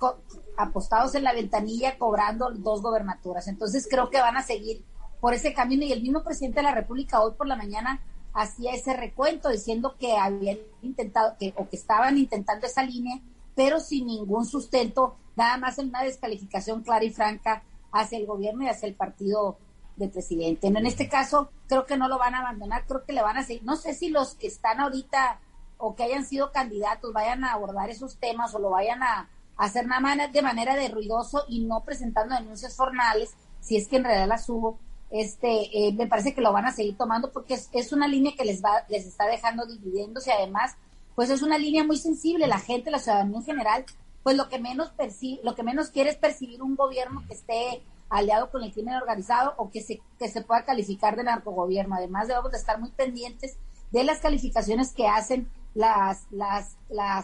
apostados 0.58 1.16
en 1.16 1.24
la 1.24 1.34
ventanilla 1.34 1.98
cobrando 1.98 2.52
dos 2.52 2.82
gobernaturas. 2.82 3.48
Entonces 3.48 3.88
creo 3.90 4.10
que 4.10 4.22
van 4.22 4.38
a 4.38 4.44
seguir 4.44 4.84
por 5.20 5.34
ese 5.34 5.54
camino 5.54 5.86
y 5.86 5.92
el 5.92 6.02
mismo 6.02 6.24
presidente 6.24 6.60
de 6.60 6.64
la 6.64 6.76
República 6.76 7.22
hoy 7.22 7.34
por 7.34 7.48
la 7.48 7.56
mañana 7.56 8.02
hacía 8.34 8.74
ese 8.74 8.94
recuento 8.96 9.50
diciendo 9.50 9.96
que 9.98 10.18
habían 10.18 10.58
intentado 10.82 11.38
que 11.40 11.54
o 11.56 11.70
que 11.70 11.76
estaban 11.76 12.18
intentando 12.18 12.66
esa 12.66 12.84
línea, 12.84 13.20
pero 13.56 13.80
sin 13.80 14.08
ningún 14.08 14.46
sustento, 14.46 15.16
nada 15.36 15.58
más 15.58 15.78
en 15.78 15.90
una 15.90 16.04
descalificación 16.04 16.82
clara 16.82 17.06
y 17.06 17.12
franca 17.12 17.64
hacia 17.92 18.18
el 18.18 18.26
gobierno 18.26 18.64
y 18.64 18.70
hacia 18.70 18.88
el 18.88 18.96
partido 18.96 19.58
de 19.96 20.10
presidente. 20.10 20.68
En 20.68 20.86
este 20.86 21.08
caso, 21.08 21.50
creo 21.68 21.86
que 21.86 21.98
no 21.98 22.08
lo 22.08 22.18
van 22.18 22.36
a 22.36 22.40
abandonar, 22.40 22.86
creo 22.86 23.04
que 23.04 23.14
le 23.14 23.22
van 23.22 23.38
a 23.38 23.44
seguir. 23.44 23.64
No 23.64 23.76
sé 23.76 23.94
si 23.94 24.10
los 24.10 24.36
que 24.36 24.48
están 24.48 24.80
ahorita 24.80 25.40
o 25.78 25.96
que 25.96 26.04
hayan 26.04 26.26
sido 26.26 26.52
candidatos 26.52 27.14
vayan 27.14 27.44
a 27.44 27.54
abordar 27.54 27.90
esos 27.90 28.18
temas 28.18 28.54
o 28.56 28.60
lo 28.60 28.70
vayan 28.70 29.04
a, 29.04 29.30
hacer 29.58 29.86
nada 29.86 30.28
de 30.28 30.42
manera 30.42 30.76
de 30.76 30.88
ruidoso 30.88 31.44
y 31.48 31.62
no 31.62 31.82
presentando 31.82 32.36
denuncias 32.36 32.76
formales, 32.76 33.36
si 33.60 33.78
es 33.78 33.88
que 33.88 33.98
en 33.98 34.04
realidad 34.04 34.28
las 34.28 34.50
hubo. 34.50 34.80
Este, 35.12 35.88
eh, 35.88 35.94
me 35.94 36.08
parece 36.08 36.34
que 36.34 36.42
lo 36.42 36.52
van 36.52 36.66
a 36.66 36.72
seguir 36.72 36.98
tomando 36.98 37.32
porque 37.32 37.54
es, 37.54 37.94
una 37.94 38.08
línea 38.08 38.34
que 38.36 38.46
les 38.46 38.64
va, 38.64 38.84
les 38.90 39.06
está 39.06 39.26
dejando 39.28 39.66
dividiéndose. 39.66 40.32
Además, 40.32 40.76
pues 41.14 41.30
es 41.30 41.44
una 41.44 41.60
línea 41.60 41.84
muy 41.84 41.98
sensible. 41.98 42.48
La 42.48 42.60
gente, 42.60 42.90
la 42.90 42.98
ciudadanía 42.98 43.38
en 43.38 43.44
general, 43.44 43.86
pues 44.24 44.36
lo 44.36 44.50
que 44.50 44.60
menos 44.60 44.90
percibe, 44.90 45.42
lo 45.44 45.54
que 45.54 45.62
menos 45.62 45.92
quiere 45.92 46.10
es 46.10 46.18
percibir 46.18 46.64
un 46.64 46.76
gobierno 46.76 47.24
que 47.28 47.36
esté 47.36 47.84
aliado 48.14 48.52
con 48.52 48.64
el 48.64 48.72
crimen 48.72 48.96
organizado 48.96 49.56
o 49.58 49.72
que 49.72 49.82
se, 49.82 50.02
que 50.20 50.30
se 50.30 50.42
pueda 50.42 50.64
calificar 50.64 51.16
de 51.16 51.24
narcogobierno. 51.24 51.96
Además, 51.96 52.28
debemos 52.28 52.52
de 52.52 52.58
estar 52.58 52.80
muy 52.80 52.92
pendientes 52.92 53.58
de 53.92 54.04
las 54.04 54.20
calificaciones 54.20 54.94
que 54.94 55.08
hacen 55.08 55.50
las, 55.74 56.28
las, 56.30 56.76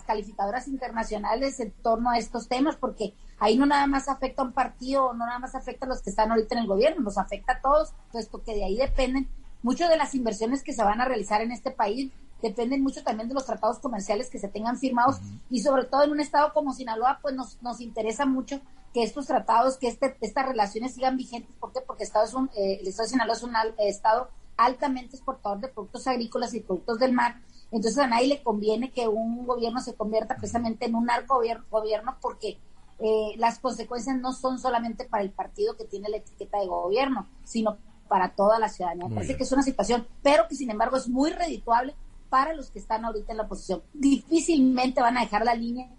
calificadoras 0.07 0.67
internacionales 0.67 1.59
en 1.59 1.71
torno 1.83 2.09
a 2.09 2.17
estos 2.17 2.47
temas, 2.47 2.75
porque 2.75 3.13
ahí 3.39 3.55
no 3.55 3.67
nada 3.67 3.85
más 3.85 4.09
afecta 4.09 4.41
a 4.41 4.45
un 4.45 4.53
partido, 4.53 5.13
no 5.13 5.25
nada 5.27 5.37
más 5.37 5.53
afecta 5.53 5.85
a 5.85 5.89
los 5.89 6.01
que 6.01 6.09
están 6.09 6.31
ahorita 6.31 6.55
en 6.55 6.61
el 6.61 6.67
gobierno, 6.67 7.01
nos 7.01 7.19
afecta 7.19 7.53
a 7.53 7.61
todos, 7.61 7.93
puesto 8.11 8.43
que 8.43 8.55
de 8.55 8.63
ahí 8.63 8.77
dependen 8.77 9.29
muchas 9.61 9.89
de 9.89 9.97
las 9.97 10.15
inversiones 10.15 10.63
que 10.63 10.73
se 10.73 10.83
van 10.83 11.01
a 11.01 11.05
realizar 11.05 11.41
en 11.41 11.51
este 11.51 11.69
país, 11.69 12.11
dependen 12.41 12.81
mucho 12.81 13.03
también 13.03 13.27
de 13.27 13.35
los 13.35 13.45
tratados 13.45 13.79
comerciales 13.79 14.29
que 14.29 14.39
se 14.39 14.47
tengan 14.47 14.77
firmados 14.77 15.17
y 15.49 15.61
sobre 15.61 15.85
todo 15.85 16.03
en 16.03 16.11
un 16.11 16.19
estado 16.19 16.53
como 16.53 16.73
Sinaloa, 16.73 17.19
pues 17.21 17.35
nos, 17.35 17.61
nos 17.61 17.81
interesa 17.81 18.25
mucho 18.25 18.61
que 18.93 19.03
estos 19.03 19.27
tratados, 19.27 19.77
que 19.77 19.87
este, 19.87 20.17
estas 20.21 20.47
relaciones 20.47 20.95
sigan 20.95 21.17
vigentes. 21.17 21.51
¿Por 21.59 21.71
qué? 21.71 21.81
Porque 21.85 22.03
Estado 22.03 22.25
es 22.25 22.33
un, 22.33 22.49
eh, 22.55 22.79
el 22.81 22.87
Estado 22.87 23.05
de 23.05 23.11
Sinaloa 23.11 23.35
es 23.35 23.43
un 23.43 23.53
estado 23.77 24.29
altamente 24.57 25.15
exportador 25.15 25.59
de 25.59 25.67
productos 25.69 26.07
agrícolas 26.07 26.53
y 26.53 26.61
productos 26.61 26.99
del 26.99 27.13
mar. 27.13 27.41
Entonces 27.71 27.99
a 27.99 28.07
nadie 28.07 28.27
le 28.27 28.43
conviene 28.43 28.91
que 28.91 29.07
un 29.07 29.45
gobierno 29.45 29.79
se 29.79 29.93
convierta 29.93 30.35
precisamente 30.35 30.85
en 30.85 30.95
un 30.95 31.05
narco 31.05 31.41
gobierno 31.69 32.17
porque 32.19 32.57
eh, 32.99 33.33
las 33.37 33.59
consecuencias 33.59 34.17
no 34.17 34.33
son 34.33 34.59
solamente 34.59 35.05
para 35.05 35.23
el 35.23 35.31
partido 35.31 35.77
que 35.77 35.85
tiene 35.85 36.09
la 36.09 36.17
etiqueta 36.17 36.59
de 36.59 36.67
gobierno, 36.67 37.27
sino 37.43 37.77
para 38.07 38.35
toda 38.35 38.59
la 38.59 38.69
ciudadanía. 38.69 39.07
Me 39.07 39.15
parece 39.15 39.37
que 39.37 39.43
es 39.43 39.51
una 39.51 39.61
situación, 39.61 40.07
pero 40.23 40.47
que 40.49 40.55
sin 40.55 40.71
embargo 40.71 40.97
es 40.97 41.07
muy 41.07 41.29
redituable 41.29 41.95
para 42.29 42.53
los 42.53 42.69
que 42.69 42.79
están 42.79 43.05
ahorita 43.05 43.31
en 43.31 43.37
la 43.37 43.43
oposición. 43.43 43.81
Difícilmente 43.93 45.01
van 45.01 45.17
a 45.17 45.21
dejar 45.21 45.43
la 45.43 45.55
línea 45.55 45.89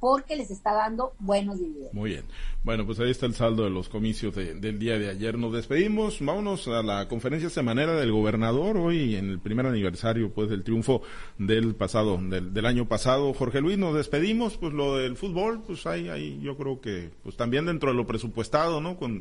porque 0.00 0.34
les 0.34 0.50
está 0.50 0.72
dando 0.72 1.12
buenos 1.18 1.58
dividendos. 1.58 1.92
Muy 1.92 2.10
bien. 2.10 2.24
Bueno, 2.64 2.86
pues 2.86 2.98
ahí 3.00 3.10
está 3.10 3.26
el 3.26 3.34
saldo 3.34 3.64
de 3.64 3.70
los 3.70 3.88
comicios 3.88 4.34
del 4.34 4.78
día 4.78 4.98
de 4.98 5.10
ayer. 5.10 5.38
Nos 5.38 5.52
despedimos, 5.52 6.18
vámonos 6.20 6.66
a 6.68 6.82
la 6.82 7.06
conferencia 7.06 7.50
semanera 7.50 7.94
del 7.94 8.10
gobernador 8.10 8.78
hoy 8.78 9.16
en 9.16 9.28
el 9.30 9.38
primer 9.38 9.66
aniversario 9.66 10.32
pues 10.32 10.48
del 10.48 10.64
triunfo 10.64 11.02
del 11.38 11.74
pasado, 11.74 12.18
del, 12.18 12.66
año 12.66 12.88
pasado. 12.88 13.32
Jorge 13.34 13.60
Luis, 13.60 13.78
nos 13.78 13.94
despedimos, 13.94 14.56
pues 14.56 14.72
lo 14.72 14.96
del 14.96 15.16
fútbol, 15.16 15.62
pues 15.66 15.86
ahí, 15.86 16.08
ahí 16.08 16.40
yo 16.42 16.56
creo 16.56 16.80
que 16.80 17.10
pues 17.22 17.36
también 17.36 17.66
dentro 17.66 17.90
de 17.90 17.96
lo 17.96 18.06
presupuestado, 18.06 18.80
¿no? 18.80 18.96
Con, 18.96 19.20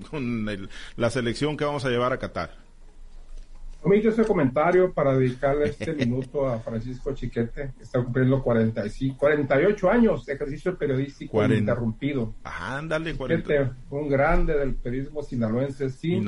la 0.95 1.09
selección 1.09 1.57
que 1.57 1.65
vamos 1.65 1.83
a 1.85 1.89
llevar 1.89 2.13
a 2.13 2.19
Qatar. 2.19 2.68
Omito 3.81 4.09
ese 4.09 4.25
comentario 4.25 4.93
para 4.93 5.17
dedicarle 5.17 5.69
este 5.69 5.93
minuto 5.93 6.47
a 6.47 6.59
Francisco 6.59 7.13
Chiquete, 7.13 7.71
que 7.77 7.83
está 7.83 8.03
cumpliendo 8.03 8.43
45, 8.43 9.17
48 9.17 9.89
años 9.89 10.25
de 10.25 10.33
ejercicio 10.33 10.77
periodístico 10.77 11.43
interrumpido. 11.45 12.33
Ándale, 12.43 13.13
Chiquete, 13.13 13.71
un 13.89 14.09
grande 14.09 14.57
del 14.57 14.75
periodismo 14.75 15.23
sinaloense, 15.23 15.89
sí 15.89 16.21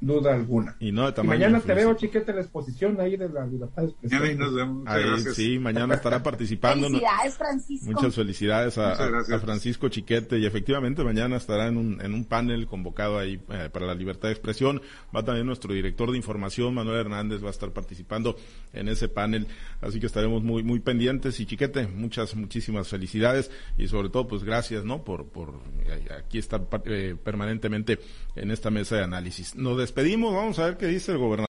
duda 0.00 0.34
alguna. 0.34 0.76
Y 0.78 0.92
no 0.92 1.12
mañana 1.24 1.60
te 1.60 1.74
veo, 1.74 1.94
chiquete, 1.94 2.30
en 2.30 2.36
la 2.36 2.42
exposición 2.42 3.00
ahí 3.00 3.16
de 3.16 3.28
la 3.28 3.46
libertad 3.46 3.82
de 3.82 3.88
expresión. 3.88 4.84
Ahí 4.86 5.02
sí, 5.34 5.58
mañana 5.58 5.94
estará 5.94 6.22
participando. 6.22 6.86
Felicidades, 6.86 7.36
Francisco. 7.36 7.86
Muchas 7.86 8.14
felicidades 8.14 8.78
a, 8.78 8.94
Francisco 9.40 9.88
Chiquete 9.88 10.38
y 10.38 10.46
efectivamente 10.46 11.02
mañana 11.02 11.36
estará 11.36 11.66
en 11.66 11.76
un, 11.76 12.00
en 12.00 12.14
un 12.14 12.24
panel 12.24 12.66
convocado 12.66 13.18
ahí 13.18 13.40
eh, 13.50 13.68
para 13.72 13.86
la 13.86 13.94
libertad 13.94 14.28
de 14.28 14.34
expresión. 14.34 14.80
Va 15.14 15.24
también 15.24 15.46
nuestro 15.46 15.72
director 15.72 16.10
de 16.10 16.16
información, 16.16 16.74
Manuel 16.74 17.00
Hernández, 17.00 17.42
va 17.42 17.48
a 17.48 17.52
estar 17.52 17.70
participando 17.70 18.36
en 18.72 18.88
ese 18.88 19.08
panel. 19.08 19.46
Así 19.80 20.00
que 20.00 20.06
estaremos 20.06 20.42
muy, 20.42 20.62
muy 20.62 20.80
pendientes. 20.80 21.40
Y 21.40 21.46
Chiquete, 21.46 21.86
muchas, 21.88 22.34
muchísimas 22.34 22.88
felicidades 22.88 23.50
y 23.76 23.88
sobre 23.88 24.10
todo, 24.10 24.28
pues 24.28 24.44
gracias, 24.44 24.84
¿no? 24.84 25.02
Por, 25.02 25.26
por 25.26 25.60
eh, 25.86 26.08
aquí 26.18 26.38
estar 26.38 26.66
eh, 26.84 27.16
permanentemente 27.22 27.98
en 28.36 28.50
esta 28.50 28.70
mesa 28.70 28.96
de 28.96 29.04
análisis. 29.04 29.56
No 29.56 29.76
despedimos, 29.88 30.34
vamos 30.34 30.58
a 30.58 30.66
ver 30.66 30.76
qué 30.76 30.86
dice 30.86 31.12
el 31.12 31.18
gobernador. 31.18 31.46